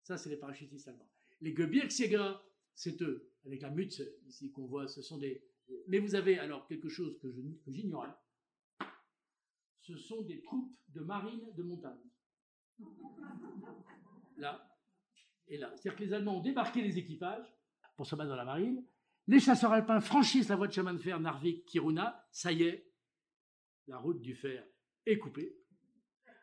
[0.03, 1.09] Ça, c'est les parachutistes allemands.
[1.41, 2.33] Les Gebirgsjäger,
[2.75, 5.43] c'est eux, avec la mutze ici qu'on voit, ce sont des...
[5.87, 7.31] Mais vous avez alors quelque chose que
[7.67, 8.13] j'ignorais.
[9.81, 11.99] Ce sont des troupes de marine de montagne.
[14.37, 14.65] Là
[15.47, 15.71] et là.
[15.75, 17.53] C'est-à-dire que les Allemands ont débarqué les équipages
[17.95, 18.83] pour se battre dans la marine,
[19.29, 22.25] les chasseurs alpins franchissent la voie de chemin de fer Narvik-Kiruna.
[22.31, 22.89] Ça y est,
[23.87, 24.65] la route du fer
[25.05, 25.55] est coupée.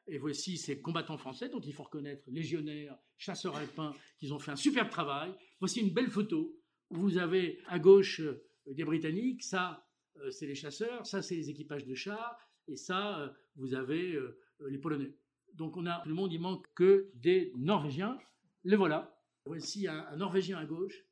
[0.07, 4.53] Et voici ces combattants français dont il faut reconnaître, légionnaires, chasseurs alpins, qu'ils ont fait
[4.53, 5.35] un superbe travail.
[5.59, 6.57] Voici une belle photo.
[6.91, 9.85] Vous avez à gauche euh, des Britanniques, ça
[10.19, 14.17] euh, c'est les chasseurs, ça c'est les équipages de chars, et ça euh, vous avez
[14.69, 15.13] les Polonais.
[15.55, 18.17] Donc on a tout le monde, il manque que des Norvégiens.
[18.63, 19.13] Les voilà.
[19.45, 21.05] Voici un Norvégien à gauche,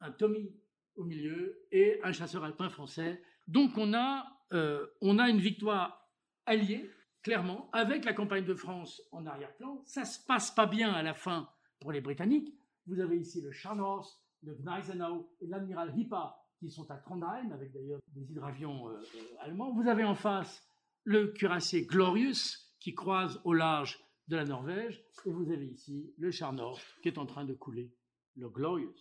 [0.00, 0.52] un Tommy
[0.96, 3.22] au milieu et un chasseur alpin français.
[3.48, 6.08] Donc on a, euh, on a une victoire
[6.46, 6.90] alliée,
[7.22, 9.82] clairement, avec la campagne de France en arrière-plan.
[9.86, 11.48] Ça se passe pas bien à la fin
[11.80, 12.54] pour les Britanniques.
[12.86, 17.72] Vous avez ici le Scharnhorst, le Gneisenau et l'amiral Hippa qui sont à Trondheim, avec
[17.72, 19.72] d'ailleurs des hydravions euh, euh, allemands.
[19.72, 20.66] Vous avez en face
[21.04, 25.04] le cuirassier Glorious qui croise au large de la Norvège.
[25.26, 27.92] Et vous avez ici le Scharnhorst qui est en train de couler,
[28.36, 28.94] le Glorious.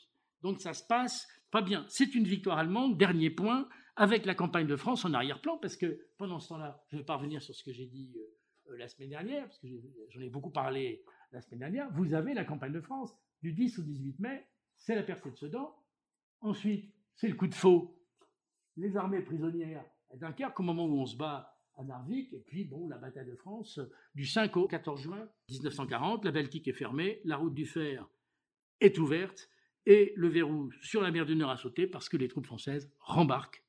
[0.43, 1.85] Donc ça se passe pas bien.
[1.87, 6.07] C'est une victoire allemande, dernier point, avec la campagne de France en arrière-plan, parce que
[6.17, 8.87] pendant ce temps-là, je vais pas revenir sur ce que j'ai dit euh, euh, la
[8.87, 9.67] semaine dernière, parce que
[10.09, 13.79] j'en ai beaucoup parlé la semaine dernière, vous avez la campagne de France du 10
[13.79, 14.45] au 18 mai,
[14.77, 15.75] c'est la percée de Sedan.
[16.41, 17.97] Ensuite, c'est le coup de faux,
[18.75, 22.65] les armées prisonnières à Dunkerque au moment où on se bat à Narvik, et puis
[22.65, 23.79] bon, la bataille de France
[24.13, 28.07] du 5 au 14 juin 1940, la Baltique est fermée, la route du fer
[28.79, 29.49] est ouverte,
[29.85, 32.91] et le verrou sur la mer du Nord a sauté parce que les troupes françaises
[32.99, 33.63] rembarquent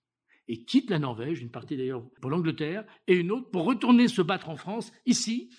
[0.49, 4.23] et quittent la Norvège, une partie d'ailleurs pour l'Angleterre et une autre pour retourner se
[4.23, 4.93] battre en France.
[5.07, 5.51] Ici,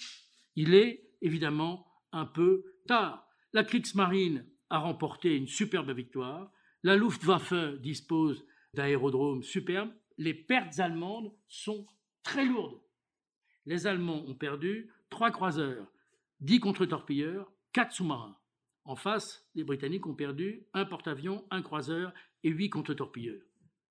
[0.55, 3.27] il est évidemment un peu tard.
[3.53, 6.51] La Kriegsmarine a remporté une superbe victoire.
[6.83, 9.91] La Luftwaffe dispose d'aérodromes superbes.
[10.17, 11.85] Les pertes allemandes sont
[12.23, 12.79] très lourdes.
[13.65, 15.91] Les Allemands ont perdu trois croiseurs,
[16.39, 18.37] dix contre-torpilleurs, quatre sous-marins.
[18.85, 22.13] En face, les Britanniques ont perdu un porte-avions, un croiseur
[22.43, 23.41] et huit contre-torpilleurs.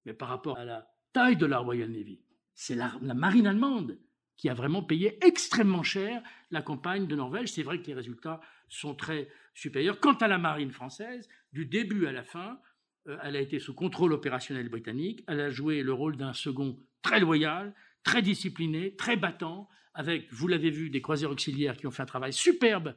[0.07, 2.21] Mais par rapport à la taille de la Royal Navy,
[2.55, 3.99] c'est la, marine allemande
[4.37, 6.23] qui a vraiment payé extrêmement cher
[6.53, 7.53] la campagne de Norvège.
[7.53, 9.99] C'est vrai que les résultats sont très supérieurs.
[9.99, 12.61] Quant à la marine française, du début à la fin,
[13.09, 15.25] euh, elle a été sous contrôle opérationnel britannique.
[15.27, 17.75] Elle a joué le rôle d'un second très loyal,
[18.05, 22.07] très discipliné, très battant, avec, vous l'avez vu, des croiseurs auxiliaires qui ont fait un
[22.07, 22.95] travail superbe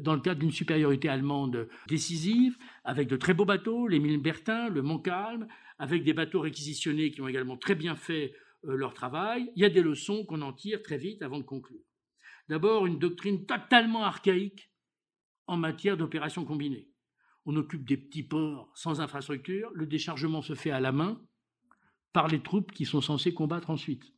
[0.00, 4.82] dans le cadre d'une supériorité allemande décisive, avec de très beaux bateaux, l'Émile Bertin, le
[4.82, 5.46] Montcalm,
[5.78, 9.50] avec des bateaux réquisitionnés qui ont également très bien fait euh, leur travail.
[9.54, 11.80] Il y a des leçons qu'on en tire très vite avant de conclure.
[12.48, 14.70] D'abord, une doctrine totalement archaïque
[15.46, 16.88] en matière d'opérations combinées.
[17.46, 21.20] On occupe des petits ports sans infrastructure, le déchargement se fait à la main
[22.12, 24.12] par les troupes qui sont censées combattre ensuite.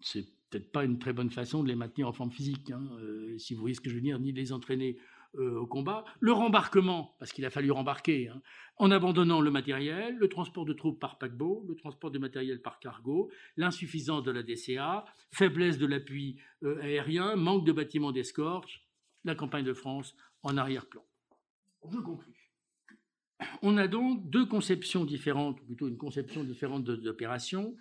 [0.00, 3.36] C'est peut-être pas une très bonne façon de les maintenir en forme physique, hein, euh,
[3.38, 4.98] si vous voyez ce que je veux dire, ni de les entraîner
[5.38, 6.04] euh, au combat.
[6.20, 8.40] Le rembarquement, parce qu'il a fallu rembarquer, hein,
[8.76, 12.78] en abandonnant le matériel, le transport de troupes par paquebot, le transport de matériel par
[12.78, 18.70] cargo, l'insuffisance de la DCA, faiblesse de l'appui euh, aérien, manque de bâtiments d'escorte,
[19.24, 21.04] la campagne de France en arrière-plan.
[21.90, 22.52] Je conclus.
[23.62, 27.76] On a donc deux conceptions différentes, ou plutôt une conception différente d'opération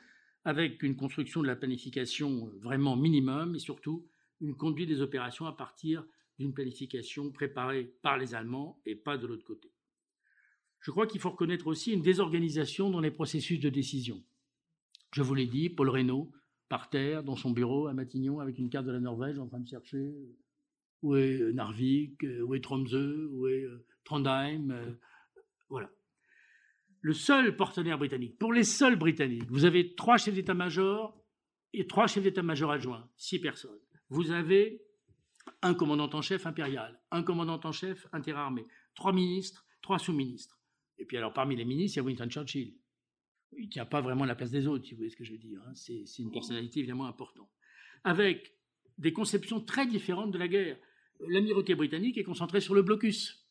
[0.45, 4.07] avec une construction de la planification vraiment minimum et surtout
[4.39, 6.05] une conduite des opérations à partir
[6.37, 9.71] d'une planification préparée par les Allemands et pas de l'autre côté.
[10.81, 14.23] Je crois qu'il faut reconnaître aussi une désorganisation dans les processus de décision.
[15.13, 16.31] Je vous l'ai dit, Paul Reynaud,
[16.69, 19.59] par terre, dans son bureau à Matignon, avec une carte de la Norvège, en train
[19.59, 20.13] de chercher
[21.01, 23.65] où est Narvik, où est Tromsø, où est
[24.03, 24.95] Trondheim.
[25.69, 25.89] Voilà.
[27.05, 31.15] Le seul partenaire britannique, pour les seuls Britanniques, vous avez trois chefs d'état-major
[31.71, 33.77] et trois chefs d'état-major adjoints, six personnes.
[34.09, 34.81] Vous avez
[35.61, 40.59] un commandant en chef impérial, un commandant en chef interarmé, trois ministres, trois sous-ministres.
[40.97, 42.73] Et puis alors parmi les ministres, il y a Winston Churchill.
[43.55, 45.33] Il ne tient pas vraiment la place des autres, si vous voyez ce que je
[45.33, 45.61] veux dire.
[45.67, 45.75] Hein.
[45.75, 47.51] C'est une personnalité évidemment importante.
[48.03, 48.55] Avec
[48.97, 50.79] des conceptions très différentes de la guerre.
[51.19, 53.45] L'amirauté britannique est concentrée sur le blocus.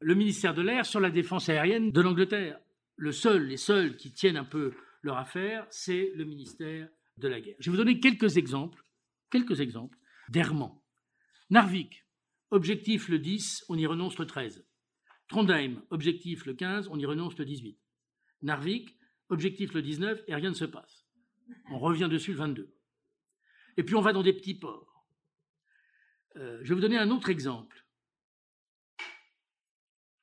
[0.00, 2.60] Le ministère de l'air sur la défense aérienne de l'Angleterre.
[3.02, 7.40] Le seul, les seuls qui tiennent un peu leur affaire, c'est le ministère de la
[7.40, 7.56] guerre.
[7.58, 8.84] Je vais vous donner quelques exemples,
[9.28, 9.98] quelques exemples
[10.28, 10.84] d'errements.
[11.50, 12.06] Narvik,
[12.52, 14.64] objectif le 10, on y renonce le 13.
[15.26, 17.76] Trondheim, objectif le 15, on y renonce le 18.
[18.42, 18.96] Narvik,
[19.30, 21.04] objectif le 19, et rien ne se passe.
[21.72, 22.72] On revient dessus le 22.
[23.78, 25.08] Et puis on va dans des petits ports.
[26.36, 27.84] Euh, je vais vous donner un autre exemple.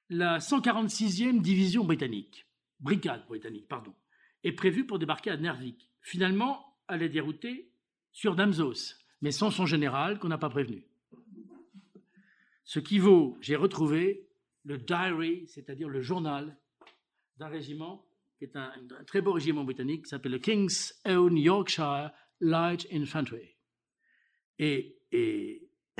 [0.07, 2.48] La 146e division britannique,
[2.79, 3.93] brigade britannique, pardon,
[4.43, 5.89] est prévue pour débarquer à Narvik.
[6.01, 7.71] Finalement, elle est déroutée
[8.11, 10.85] sur Damsos, mais sans son général qu'on n'a pas prévenu.
[12.63, 14.27] Ce qui vaut, j'ai retrouvé
[14.63, 16.57] le diary, c'est-à-dire le journal
[17.37, 18.05] d'un régiment
[18.37, 18.71] qui est un,
[19.05, 23.55] très beau régiment britannique qui s'appelle le King's Own Yorkshire Light Infantry.
[24.59, 24.97] Et,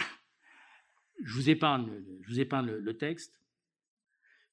[1.23, 3.41] je vous épargne, le texte.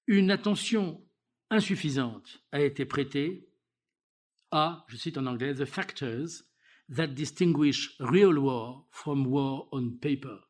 [0.06, 1.05] Une attention
[1.50, 3.48] insuffisante a été prêtée
[4.50, 6.42] à, je cite en anglais, the factors
[6.94, 10.46] that distinguish real war from war on paper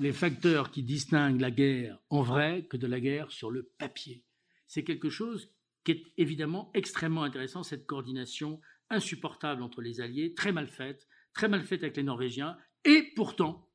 [0.00, 4.24] les facteurs qui distinguent la guerre en vrai que de la guerre sur le papier.
[4.66, 5.52] C'est quelque chose
[5.84, 11.48] qui est évidemment extrêmement intéressant, cette coordination insupportable entre les Alliés, très mal faite, très
[11.48, 13.68] mal faite avec les Norvégiens, et pourtant,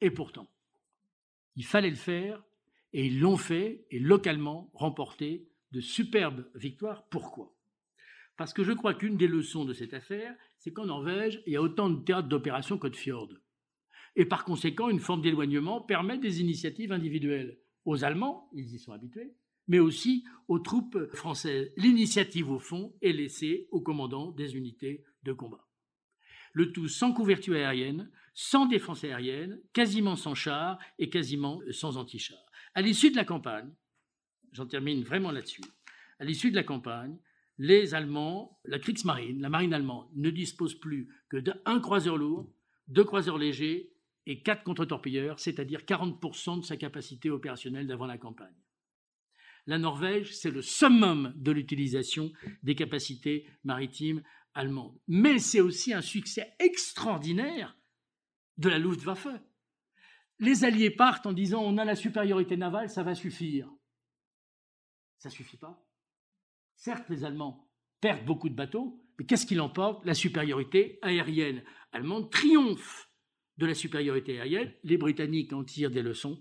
[0.00, 0.50] et pourtant,
[1.54, 2.42] il fallait le faire,
[2.92, 7.06] et ils l'ont fait, et localement remporté de superbes victoires.
[7.08, 7.54] Pourquoi?
[8.36, 11.56] Parce que je crois qu'une des leçons de cette affaire, c'est qu'en Norvège, il y
[11.56, 13.34] a autant de théâtres d'opération que de fjords.
[14.16, 17.58] Et par conséquent, une forme d'éloignement permet des initiatives individuelles.
[17.84, 19.34] Aux Allemands, ils y sont habitués,
[19.66, 21.72] mais aussi aux troupes françaises.
[21.76, 25.66] L'initiative, au fond, est laissée aux commandants des unités de combat.
[26.52, 32.47] Le tout sans couverture aérienne, sans défense aérienne, quasiment sans chars et quasiment sans anti-chars.
[32.78, 33.74] À l'issue de la campagne,
[34.52, 35.64] j'en termine vraiment là-dessus,
[36.20, 37.18] à l'issue de la campagne,
[37.58, 42.48] les Allemands, la Kriegsmarine, la marine allemande, ne dispose plus que d'un croiseur lourd,
[42.86, 43.90] deux croiseurs légers
[44.26, 48.54] et 4 contre-torpilleurs, c'est-à-dire 40% de sa capacité opérationnelle d'avant la campagne.
[49.66, 52.30] La Norvège, c'est le summum de l'utilisation
[52.62, 54.22] des capacités maritimes
[54.54, 54.96] allemandes.
[55.08, 57.76] Mais c'est aussi un succès extraordinaire
[58.56, 59.26] de la Luftwaffe.
[60.40, 63.68] Les Alliés partent en disant on a la supériorité navale, ça va suffire.
[65.18, 65.84] Ça suffit pas.
[66.76, 67.68] Certes, les Allemands
[68.00, 73.10] perdent beaucoup de bateaux, mais qu'est-ce qui l'emporte La supériorité aérienne allemande triomphe
[73.56, 76.40] de la supériorité aérienne, les Britanniques en tirent des leçons,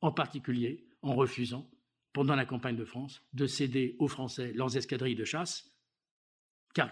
[0.00, 1.70] en particulier en refusant,
[2.14, 5.75] pendant la campagne de France, de céder aux Français leurs escadrilles de chasse,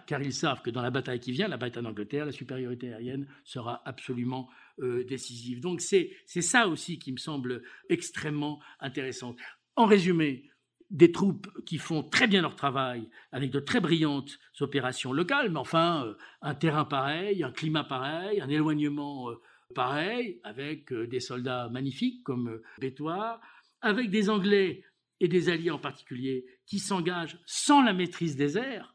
[0.07, 3.27] car, ils savent que dans la bataille qui vient, la bataille d'Angleterre, la supériorité aérienne
[3.45, 4.49] sera absolument
[4.81, 5.61] euh, décisive.
[5.61, 9.37] Donc c'est ça aussi qui me semble extrêmement intéressant.
[9.77, 10.51] En résumé,
[10.91, 15.59] des troupes qui font très bien leur travail, avec de très brillantes opérations locales, mais
[15.59, 19.35] enfin, euh, un terrain pareil, un climat pareil, un éloignement euh,
[19.75, 23.41] pareil, avec des soldats magnifiques comme Bétoir,
[23.81, 24.85] avec des Anglais
[25.21, 28.94] et des Alliés en particulier qui s'engagent sans la maîtrise des airs,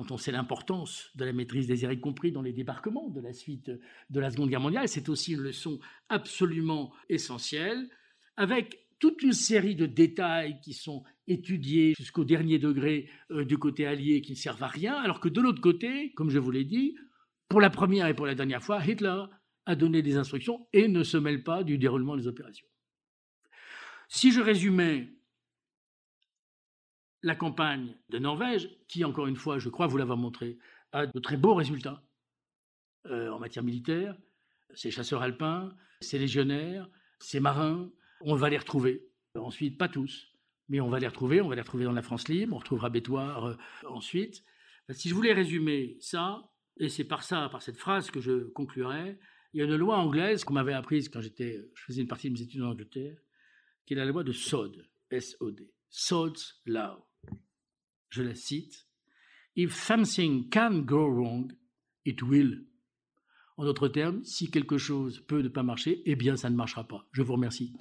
[0.00, 3.20] quand on sait l'importance de la maîtrise des airs, y compris dans les débarquements de
[3.20, 3.70] la suite
[4.08, 5.78] de la Seconde Guerre mondiale, c'est aussi une leçon
[6.08, 7.86] absolument essentielle,
[8.38, 13.84] avec toute une série de détails qui sont étudiés jusqu'au dernier degré euh, du côté
[13.86, 16.64] allié qui ne servent à rien, alors que de l'autre côté, comme je vous l'ai
[16.64, 16.96] dit,
[17.50, 19.24] pour la première et pour la dernière fois, Hitler
[19.66, 22.66] a donné des instructions et ne se mêle pas du déroulement des opérations.
[24.08, 25.12] Si je résumais
[27.22, 30.58] la campagne de Norvège, qui, encore une fois, je crois vous l'avoir montré,
[30.92, 32.02] a de très beaux résultats
[33.06, 34.16] euh, en matière militaire,
[34.74, 36.88] ses chasseurs alpins, ses légionnaires,
[37.18, 37.90] ses marins,
[38.20, 39.06] on va les retrouver.
[39.34, 40.30] Ensuite, pas tous,
[40.68, 41.40] mais on va les retrouver.
[41.40, 42.54] On va les retrouver dans la France libre.
[42.54, 43.56] On retrouvera Bétoir euh,
[43.88, 44.44] ensuite.
[44.90, 49.18] Si je voulais résumer ça, et c'est par ça, par cette phrase que je conclurai,
[49.52, 52.28] il y a une loi anglaise qu'on m'avait apprise quand j'étais, je faisais une partie
[52.28, 53.18] de mes études en Angleterre,
[53.84, 57.04] qui est la loi de Sod, S-O-D, Sod's Law.
[58.10, 58.86] Je la cite.
[59.56, 61.52] If something can go wrong,
[62.04, 62.64] it will.
[63.56, 66.86] En d'autres termes, si quelque chose peut ne pas marcher, eh bien ça ne marchera
[66.86, 67.06] pas.
[67.12, 67.72] Je vous remercie.